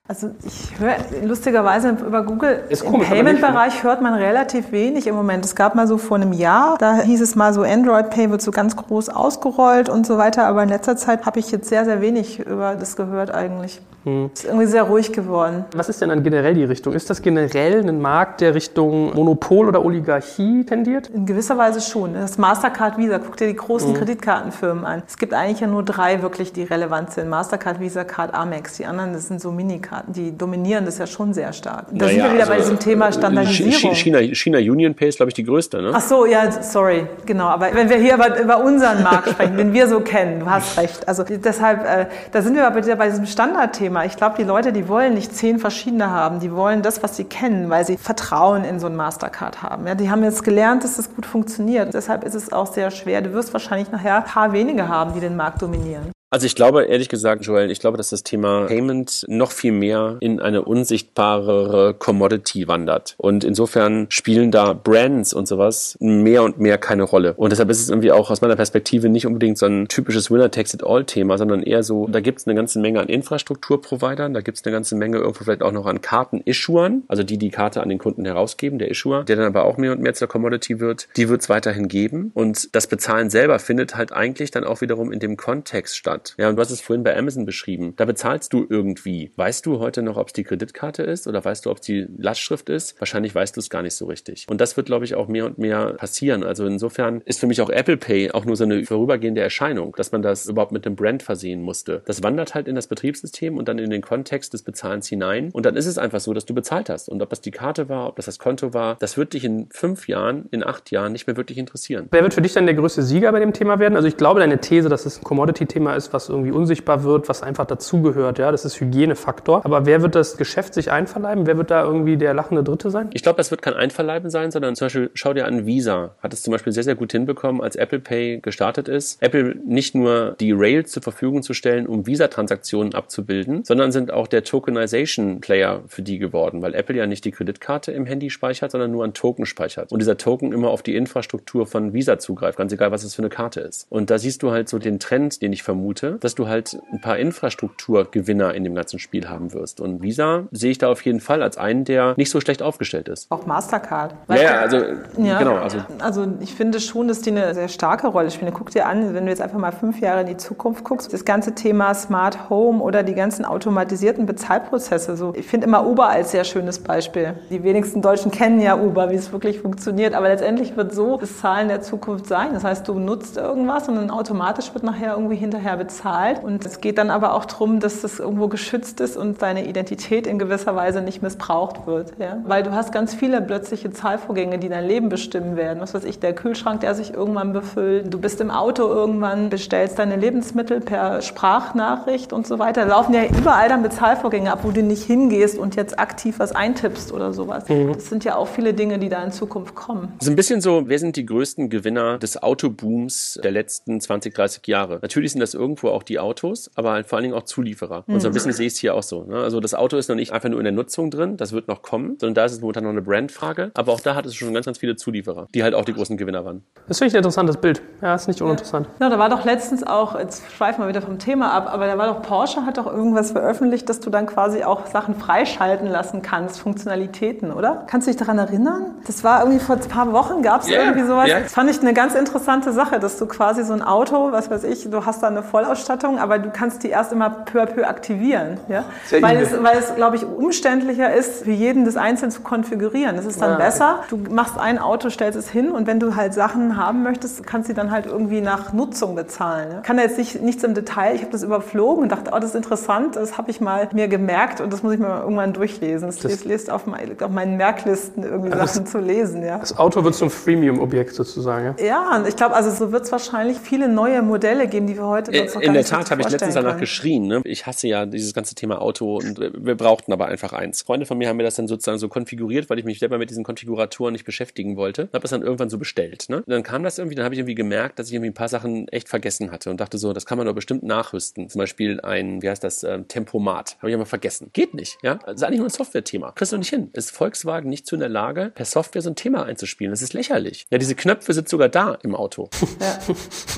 [0.07, 0.97] Also ich höre
[1.27, 5.47] lustigerweise über Google Ist im aber Payment-Bereich hört man relativ wenig im Moment.
[5.47, 8.43] Es gab mal so vor einem Jahr, da hieß es mal so, Android Pay wird
[8.43, 10.45] so ganz groß ausgerollt und so weiter.
[10.45, 13.81] Aber in letzter Zeit habe ich jetzt sehr, sehr wenig über das gehört eigentlich.
[14.05, 14.29] Hm.
[14.35, 15.65] Ist irgendwie sehr ruhig geworden.
[15.75, 16.93] Was ist denn dann generell die Richtung?
[16.93, 21.07] Ist das generell ein Markt, der Richtung Monopol oder Oligarchie tendiert?
[21.07, 22.13] In gewisser Weise schon.
[22.13, 23.97] Das Mastercard, Visa, guck dir die großen Mhm.
[23.97, 25.03] Kreditkartenfirmen an.
[25.07, 27.31] Es gibt eigentlich ja nur drei wirklich, die relevant sind.
[27.31, 28.77] Mastercard, Visa, Card, Amex.
[28.77, 29.94] Die anderen, das sind so Minikarten.
[30.09, 31.87] Die dominieren das ja schon sehr stark.
[31.93, 33.73] Da sind wir wieder bei diesem Thema Standardisierung.
[33.73, 35.91] also, China, China Union Pay ist, glaube ich, die größte, ne?
[35.93, 37.47] Ach so, ja, sorry, genau.
[37.47, 40.79] Aber wenn wir hier über, über unseren Markt sprechen, den wir so kennen, du hast
[40.79, 41.07] recht.
[41.09, 44.05] Also deshalb, äh, da sind wir aber wieder bei diesem Standardthema.
[44.05, 46.41] Ich glaube, die Leute, die wollen nicht zehn verschiedene haben.
[46.41, 49.87] Die wollen das, was sie kennen, weil sie Vertrauen in so ein Mastercard haben.
[49.87, 51.95] Ja, die haben jetzt gelernt, dass das gut funktioniert.
[51.95, 53.23] Deshalb ist es auch sehr schwer.
[53.23, 56.14] Du wirst wahrscheinlich nachher ein paar wenige haben, die den Markt dominieren.
[56.35, 60.17] Also ich glaube, ehrlich gesagt, Joel, ich glaube, dass das Thema Payment noch viel mehr
[60.19, 63.15] in eine unsichtbarere Commodity wandert.
[63.19, 67.35] Und insofern spielen da Brands und sowas mehr und mehr keine Rolle.
[67.35, 71.39] Und deshalb ist es irgendwie auch aus meiner Perspektive nicht unbedingt so ein typisches Winner-Takes-it-all-Thema,
[71.39, 74.73] sondern eher so, da gibt es eine ganze Menge an Infrastrukturprovidern, da gibt es eine
[74.73, 78.25] ganze Menge irgendwo vielleicht auch noch an Karten-Issuern, also die die Karte an den Kunden
[78.25, 81.43] herausgeben, der Issuer, der dann aber auch mehr und mehr zur Commodity wird, die wird
[81.43, 82.33] es weiterhin geben.
[82.35, 86.24] Und das Bezahlen selber findet halt eigentlich dann auch wiederum in dem Kontext statt.
[86.39, 87.95] Ja, und du hast es vorhin bei Amazon beschrieben.
[87.97, 89.33] Da bezahlst du irgendwie.
[89.37, 92.07] Weißt du heute noch, ob es die Kreditkarte ist oder weißt du, ob es die
[92.19, 93.01] Lastschrift ist?
[93.01, 94.47] Wahrscheinlich weißt du es gar nicht so richtig.
[94.49, 96.45] Und das wird, glaube ich, auch mehr und mehr passieren.
[96.45, 100.13] Also insofern ist für mich auch Apple Pay auch nur so eine vorübergehende Erscheinung, dass
[100.13, 102.03] man das überhaupt mit dem Brand versehen musste.
[102.07, 105.51] Das wandert halt in das Betriebssystem und dann in den Kontext des Bezahlens hinein.
[105.53, 107.09] Und dann ist es einfach so, dass du bezahlt hast.
[107.09, 109.69] Und ob das die Karte war, ob das das Konto war, das wird dich in
[109.71, 112.09] fünf Jahren, in acht Jahren nicht mehr wirklich interessieren.
[112.11, 113.97] Wer wird für dich dann der größte Sieger bei dem Thema werden?
[113.97, 117.43] Also ich glaube, deine These, dass es ein Commodity-Thema ist, was irgendwie unsichtbar wird, was
[117.43, 119.65] einfach dazugehört, ja, das ist Hygienefaktor.
[119.65, 121.47] Aber wer wird das Geschäft sich einverleiben?
[121.47, 123.11] Wer wird da irgendwie der lachende Dritte sein?
[123.13, 126.33] Ich glaube, das wird kein Einverleiben sein, sondern zum Beispiel, schau dir an, Visa hat
[126.33, 130.37] es zum Beispiel sehr, sehr gut hinbekommen, als Apple Pay gestartet ist, Apple nicht nur
[130.41, 136.03] die Rails zur Verfügung zu stellen, um Visa-Transaktionen abzubilden, sondern sind auch der Tokenization-Player für
[136.03, 139.47] die geworden, weil Apple ja nicht die Kreditkarte im Handy speichert, sondern nur ein Token
[139.47, 139.93] speichert.
[139.93, 143.23] Und dieser Token immer auf die Infrastruktur von Visa zugreift, ganz egal, was es für
[143.23, 143.87] eine Karte ist.
[143.91, 147.01] Und da siehst du halt so den Trend, den ich vermute, dass du halt ein
[147.01, 149.81] paar Infrastrukturgewinner in dem ganzen Spiel haben wirst.
[149.81, 153.09] Und Visa sehe ich da auf jeden Fall als einen, der nicht so schlecht aufgestellt
[153.09, 153.31] ist.
[153.31, 154.15] Auch Mastercard.
[154.29, 154.77] Ja, ja, also
[155.19, 158.53] Ja, genau, also also ich finde schon, dass die eine sehr starke Rolle spielen.
[158.53, 161.25] Guck dir an, wenn du jetzt einfach mal fünf Jahre in die Zukunft guckst, das
[161.25, 165.17] ganze Thema Smart Home oder die ganzen automatisierten Bezahlprozesse.
[165.17, 167.35] So, ich finde immer Uber als sehr schönes Beispiel.
[167.51, 170.15] Die wenigsten Deutschen kennen ja Uber, wie es wirklich funktioniert.
[170.15, 172.51] Aber letztendlich wird so das Zahlen der Zukunft sein.
[172.53, 176.43] Das heißt, du nutzt irgendwas und dann automatisch wird nachher irgendwie hinterher bezahlt.
[176.43, 180.27] Und es geht dann aber auch darum, dass das irgendwo geschützt ist und deine Identität
[180.27, 182.13] in gewisser Weise nicht missbraucht wird.
[182.19, 182.39] Ja?
[182.47, 185.81] Weil du hast ganz viele plötzliche Zahlvorgänge, die dein Leben bestimmen werden.
[185.81, 188.13] Was weiß ich, der Kühlschrank, der sich irgendwann befüllt.
[188.13, 192.83] Du bist im Auto irgendwann, bestellst deine Lebensmittel per Sprachnachricht und so weiter.
[192.83, 196.53] Da laufen ja überall dann Bezahlvorgänge ab, wo du nicht hingehst und jetzt aktiv was
[196.53, 197.65] eintippst oder sowas.
[197.67, 200.13] Das sind ja auch viele Dinge, die da in Zukunft kommen.
[200.21, 204.67] So ein bisschen so, wer sind die größten Gewinner des Autobooms der letzten 20, 30
[204.67, 204.99] Jahre?
[205.03, 208.05] Natürlich sind das irgendwo irgendwo auch die Autos, aber halt vor allen Dingen auch Zulieferer.
[208.07, 209.25] Und so ein bisschen sehe ich es hier auch so.
[209.25, 209.37] Ne?
[209.37, 211.83] Also das Auto ist noch nicht einfach nur in der Nutzung drin, das wird noch
[211.83, 213.73] kommen, sondern da ist es momentan noch eine Brandfrage.
[213.75, 216.17] Aber auch da hat es schon ganz, ganz viele Zulieferer, die halt auch die großen
[216.17, 216.63] Gewinner waren.
[216.87, 217.83] Das finde ich ein interessantes Bild.
[218.03, 218.89] Ja, ist nicht uninteressant.
[219.01, 221.99] Ja, da war doch letztens auch, jetzt schweifen wir wieder vom Thema ab, aber da
[221.99, 226.23] war doch Porsche hat doch irgendwas veröffentlicht, dass du dann quasi auch Sachen freischalten lassen
[226.23, 227.85] kannst, Funktionalitäten, oder?
[227.89, 228.95] Kannst du dich daran erinnern?
[229.07, 231.29] Das war irgendwie vor ein paar Wochen, gab es Ja, irgendwie sowas.
[231.29, 231.41] ja.
[231.41, 234.65] Das fand ich eine ganz interessante Sache, dass du quasi so ein Auto, was weiß
[234.65, 237.87] ich, du hast da eine Vollausstattung, aber du kannst die erst immer peu à peu
[237.87, 238.59] aktivieren.
[238.69, 238.85] Ja?
[239.07, 243.17] Sehr Weil, es, weil es, glaube ich, umständlicher ist, für jeden das einzeln zu konfigurieren.
[243.17, 243.65] Das ist dann Ah, okay.
[243.65, 243.99] besser.
[244.11, 247.69] Du machst ein Auto, stellst es hin und wenn du halt Sachen haben möchtest, kannst
[247.69, 249.69] du sie dann halt irgendwie nach Nutzung bezahlen.
[249.73, 249.81] Ja?
[249.81, 251.15] Kann da jetzt nicht, nichts im Detail.
[251.15, 253.17] Ich habe das überflogen und dachte, oh, das ist interessant.
[253.17, 256.07] Das habe ich mal mir gemerkt und das muss ich mir mal irgendwann durchlesen.
[256.09, 259.43] Das, Das- lest auf, mein, auf meinen Merklisten irgendwie das- Sachen zu lesen.
[259.45, 259.59] Ja.
[259.59, 261.75] Das Auto wird zum Freemium-Objekt sozusagen.
[261.79, 261.85] Ja?
[261.85, 265.07] Ja, und ich glaube, also so wird es wahrscheinlich viele neue Modelle geben, die wir
[265.07, 267.27] heute uns noch In der Tat habe ich letztens danach geschrien.
[267.27, 267.43] Ne?
[267.45, 270.83] Ich hasse ja dieses ganze Thema Auto und wir brauchten aber einfach eins.
[270.83, 273.31] Freunde von mir haben mir das dann sozusagen so konfiguriert, weil ich mich selber mit
[273.31, 275.09] diesen Konfiguratoren nicht beschäftigen wollte.
[275.13, 276.27] Habe das dann irgendwann so bestellt.
[276.29, 276.43] Ne?
[276.47, 278.89] Dann kam das irgendwie, dann habe ich irgendwie gemerkt, dass ich irgendwie ein paar Sachen
[278.89, 281.49] echt vergessen hatte und dachte so, das kann man doch bestimmt nachrüsten.
[281.49, 283.77] Zum Beispiel ein, wie heißt das, ähm, Tempomat.
[283.79, 284.51] Habe ich aber vergessen.
[284.53, 284.99] Geht nicht.
[285.03, 286.33] Ja, das ist eigentlich nur ein Software-Thema.
[286.33, 286.91] Kriegst du nicht hin.
[286.93, 289.91] Ist Volkswagen nicht zu in der Lage, per Software so ein Thema einzuspielen?
[289.91, 290.67] Das ist lächerlich.
[290.71, 292.49] Ja, diese Knöpfe sind sogar da im Auto.
[292.81, 292.99] Ja.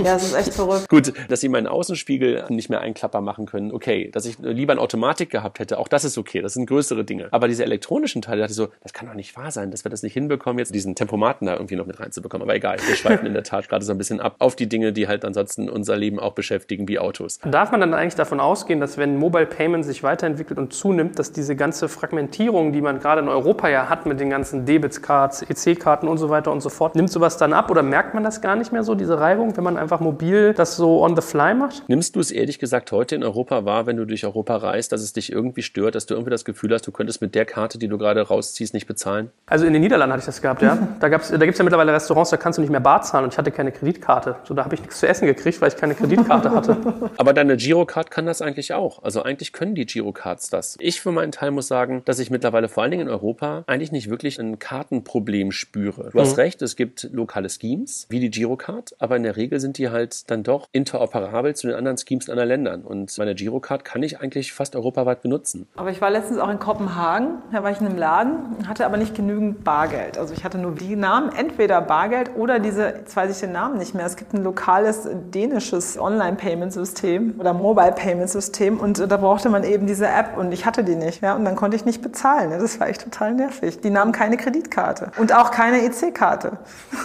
[0.04, 0.88] ja, das ist echt verrückt.
[0.88, 4.10] Gut, dass sie meinen Außenspiegel nicht mehr einklapper machen können, okay.
[4.12, 6.42] Dass ich lieber eine Automatik gehabt hätte, auch das ist okay.
[6.42, 7.28] Das sind größere Dinge.
[7.30, 9.90] Aber diese elektronischen Teile, dachte ich so, das kann doch nicht wahr sein, dass wir
[9.90, 12.42] das nicht hinbekommen, jetzt diesen Tempomaten da irgendwie noch mit reinzubekommen.
[12.42, 14.92] Aber egal, wir schweifen in der Tat gerade so ein bisschen ab auf die Dinge,
[14.92, 17.38] die halt ansonsten unser Leben auch beschäftigen, wie Autos.
[17.38, 21.32] Darf man dann eigentlich davon ausgehen, dass wenn Mobile Payment sich weiterentwickelt und zunimmt, dass
[21.32, 26.08] diese ganze Fragmentierung, die man gerade in Europa ja hat mit den ganzen Debitscards, EC-Karten
[26.08, 28.56] und so weiter und so fort, nimmt sowas dann ab oder merkt man das gar
[28.56, 31.75] nicht mehr so, diese Reibung, wenn man einfach mobil das so on the fly macht?
[31.88, 35.00] Nimmst du es ehrlich gesagt heute in Europa wahr, wenn du durch Europa reist, dass
[35.00, 37.78] es dich irgendwie stört, dass du irgendwie das Gefühl hast, du könntest mit der Karte,
[37.78, 39.30] die du gerade rausziehst, nicht bezahlen?
[39.46, 40.76] Also in den Niederlanden hatte ich das gehabt, ja.
[41.00, 43.24] Da, gab's, da gibt es ja mittlerweile Restaurants, da kannst du nicht mehr Bar zahlen
[43.24, 44.36] und ich hatte keine Kreditkarte.
[44.44, 46.76] So, da habe ich nichts zu essen gekriegt, weil ich keine Kreditkarte hatte.
[47.16, 49.02] Aber deine Girocard kann das eigentlich auch.
[49.02, 50.76] Also eigentlich können die Girocards das.
[50.80, 53.92] Ich für meinen Teil muss sagen, dass ich mittlerweile vor allen Dingen in Europa eigentlich
[53.92, 56.10] nicht wirklich ein Kartenproblem spüre.
[56.12, 59.78] Du hast recht, es gibt lokale Schemes wie die Girocard, aber in der Regel sind
[59.78, 62.82] die halt dann doch interoperabel zu den anderen Schemes in anderen Ländern.
[62.82, 65.68] Und meine Girocard kann ich eigentlich fast europaweit benutzen.
[65.76, 68.96] Aber ich war letztens auch in Kopenhagen, da war ich in einem Laden, hatte aber
[68.96, 70.18] nicht genügend Bargeld.
[70.18, 73.78] Also ich hatte nur die Namen, entweder Bargeld oder diese, jetzt weiß ich den Namen
[73.78, 74.06] nicht mehr.
[74.06, 80.36] Es gibt ein lokales dänisches Online-Payment-System oder Mobile-Payment-System und da brauchte man eben diese App
[80.36, 81.22] und ich hatte die nicht.
[81.22, 82.50] Ja, und dann konnte ich nicht bezahlen.
[82.50, 83.80] Das war echt total nervig.
[83.80, 86.58] Die nahmen keine Kreditkarte und auch keine EC-Karte.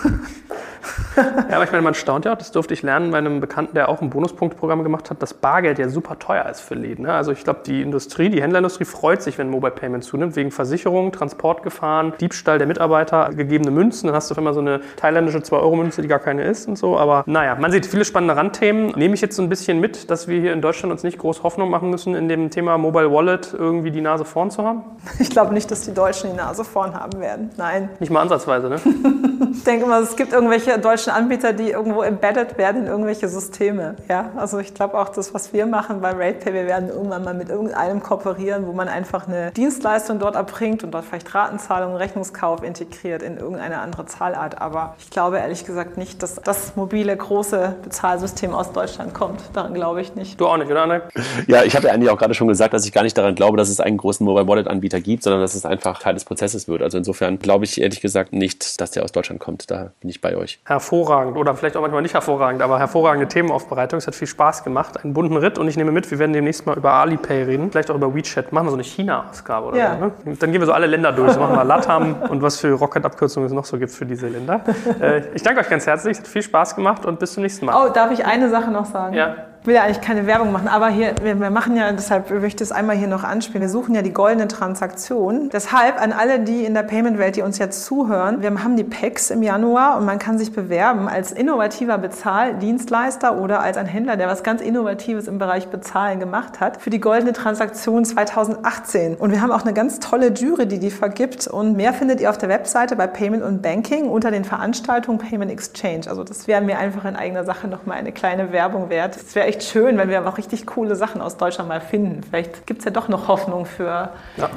[1.50, 3.74] Ja, aber ich meine, man staunt ja auch, das durfte ich lernen bei einem Bekannten,
[3.76, 7.04] der auch ein Bonuspunktprogramm gemacht hat, dass Bargeld ja super teuer ist für Läden.
[7.06, 7.14] Ne?
[7.14, 11.12] Also ich glaube, die Industrie, die Händlerindustrie freut sich, wenn Mobile Payment zunimmt, wegen Versicherungen,
[11.12, 14.08] Transportgefahren, Diebstahl der Mitarbeiter, gegebene Münzen.
[14.08, 16.98] Dann hast du auf einmal so eine thailändische 2-Euro-Münze, die gar keine ist und so.
[16.98, 18.94] Aber naja, man sieht viele spannende Randthemen.
[18.96, 21.44] Nehme ich jetzt so ein bisschen mit, dass wir hier in Deutschland uns nicht groß
[21.44, 24.84] Hoffnung machen müssen, in dem Thema Mobile Wallet irgendwie die Nase vorn zu haben?
[25.20, 27.52] Ich glaube nicht, dass die Deutschen die Nase vorn haben werden.
[27.58, 27.90] Nein.
[28.00, 28.80] Nicht mal ansatzweise, ne?
[29.54, 33.96] Ich denke immer, es gibt irgendwelche deutschen Anbieter, die irgendwo embedded werden in irgendwelche Systeme.
[34.10, 37.34] Ja, also ich glaube auch das, was wir machen bei RatePay, wir werden irgendwann mal
[37.34, 42.64] mit irgendeinem kooperieren, wo man einfach eine Dienstleistung dort erbringt und dort vielleicht Ratenzahlung, Rechnungskauf
[42.64, 44.62] integriert in irgendeine andere Zahlart.
[44.62, 49.42] Aber ich glaube ehrlich gesagt nicht, dass das mobile große Bezahlsystem aus Deutschland kommt.
[49.54, 50.40] Daran glaube ich nicht.
[50.40, 50.84] Du auch nicht, oder?
[50.84, 51.02] Anne?
[51.48, 53.58] Ja, ich habe ja eigentlich auch gerade schon gesagt, dass ich gar nicht daran glaube,
[53.58, 56.68] dass es einen großen Mobile Wallet Anbieter gibt, sondern dass es einfach Teil des Prozesses
[56.68, 56.82] wird.
[56.82, 59.70] Also insofern glaube ich ehrlich gesagt nicht, dass der aus Deutschland kommt.
[59.70, 60.60] Da bin ich bei euch.
[60.64, 63.98] Hervorragend oder vielleicht auch manchmal nicht hervorragend, aber hervorragende Themenaufbereitung.
[63.98, 66.68] Es hat viel Spaß gemacht, einen bunten Ritt und ich nehme mit, wir werden demnächst
[66.68, 68.52] mal über Alipay reden, vielleicht auch über WeChat.
[68.54, 69.98] Machen wir so eine China-Ausgabe oder Ja.
[70.00, 70.06] so.
[70.30, 70.36] Ne?
[70.40, 71.32] Dann gehen wir so alle Länder durch.
[71.32, 74.62] So machen wir Latam und was für Rocket-Abkürzungen es noch so gibt für diese Länder.
[75.00, 77.66] Äh, ich danke euch ganz herzlich, es hat viel Spaß gemacht und bis zum nächsten
[77.66, 77.76] Mal.
[77.76, 79.16] Oh, darf ich eine Sache noch sagen?
[79.16, 79.36] Ja.
[79.64, 82.72] Will ja eigentlich keine Werbung machen, aber hier, wir, wir machen ja, deshalb möchte ich
[82.72, 83.62] es einmal hier noch anspielen.
[83.62, 85.50] Wir suchen ja die goldene Transaktion.
[85.54, 89.30] Deshalb an alle, die in der Payment-Welt, die uns jetzt zuhören, wir haben die PEX
[89.30, 94.28] im Januar und man kann sich bewerben als innovativer Bezahldienstleister oder als ein Händler, der
[94.28, 99.14] was ganz Innovatives im Bereich Bezahlen gemacht hat, für die goldene Transaktion 2018.
[99.14, 101.46] Und wir haben auch eine ganz tolle Jury, die die vergibt.
[101.46, 105.52] Und mehr findet ihr auf der Webseite bei Payment und Banking unter den Veranstaltungen Payment
[105.52, 106.08] Exchange.
[106.08, 109.16] Also das wäre mir einfach in eigener Sache nochmal eine kleine Werbung wert.
[109.18, 112.24] Es wäre echt schön, wenn wir auch richtig coole Sachen aus Deutschland mal finden.
[112.24, 114.10] Vielleicht gibt es ja doch noch Hoffnung für...
[114.38, 114.50] Ja.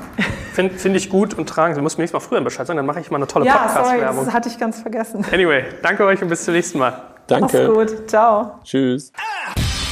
[0.52, 1.74] Finde find ich gut und tragen.
[1.74, 3.68] Sie müssen mir nächstes Mal früher Bescheid sagen, dann mache ich mal eine tolle Ja,
[3.68, 4.24] sorry, Podcast-Werbung.
[4.24, 5.24] das hatte ich ganz vergessen.
[5.32, 6.94] Anyway, danke euch und bis zum nächsten Mal.
[7.26, 7.68] Danke.
[7.68, 8.08] Mach's gut.
[8.08, 8.60] Ciao.
[8.62, 9.12] Tschüss.
[9.16, 9.83] Ah!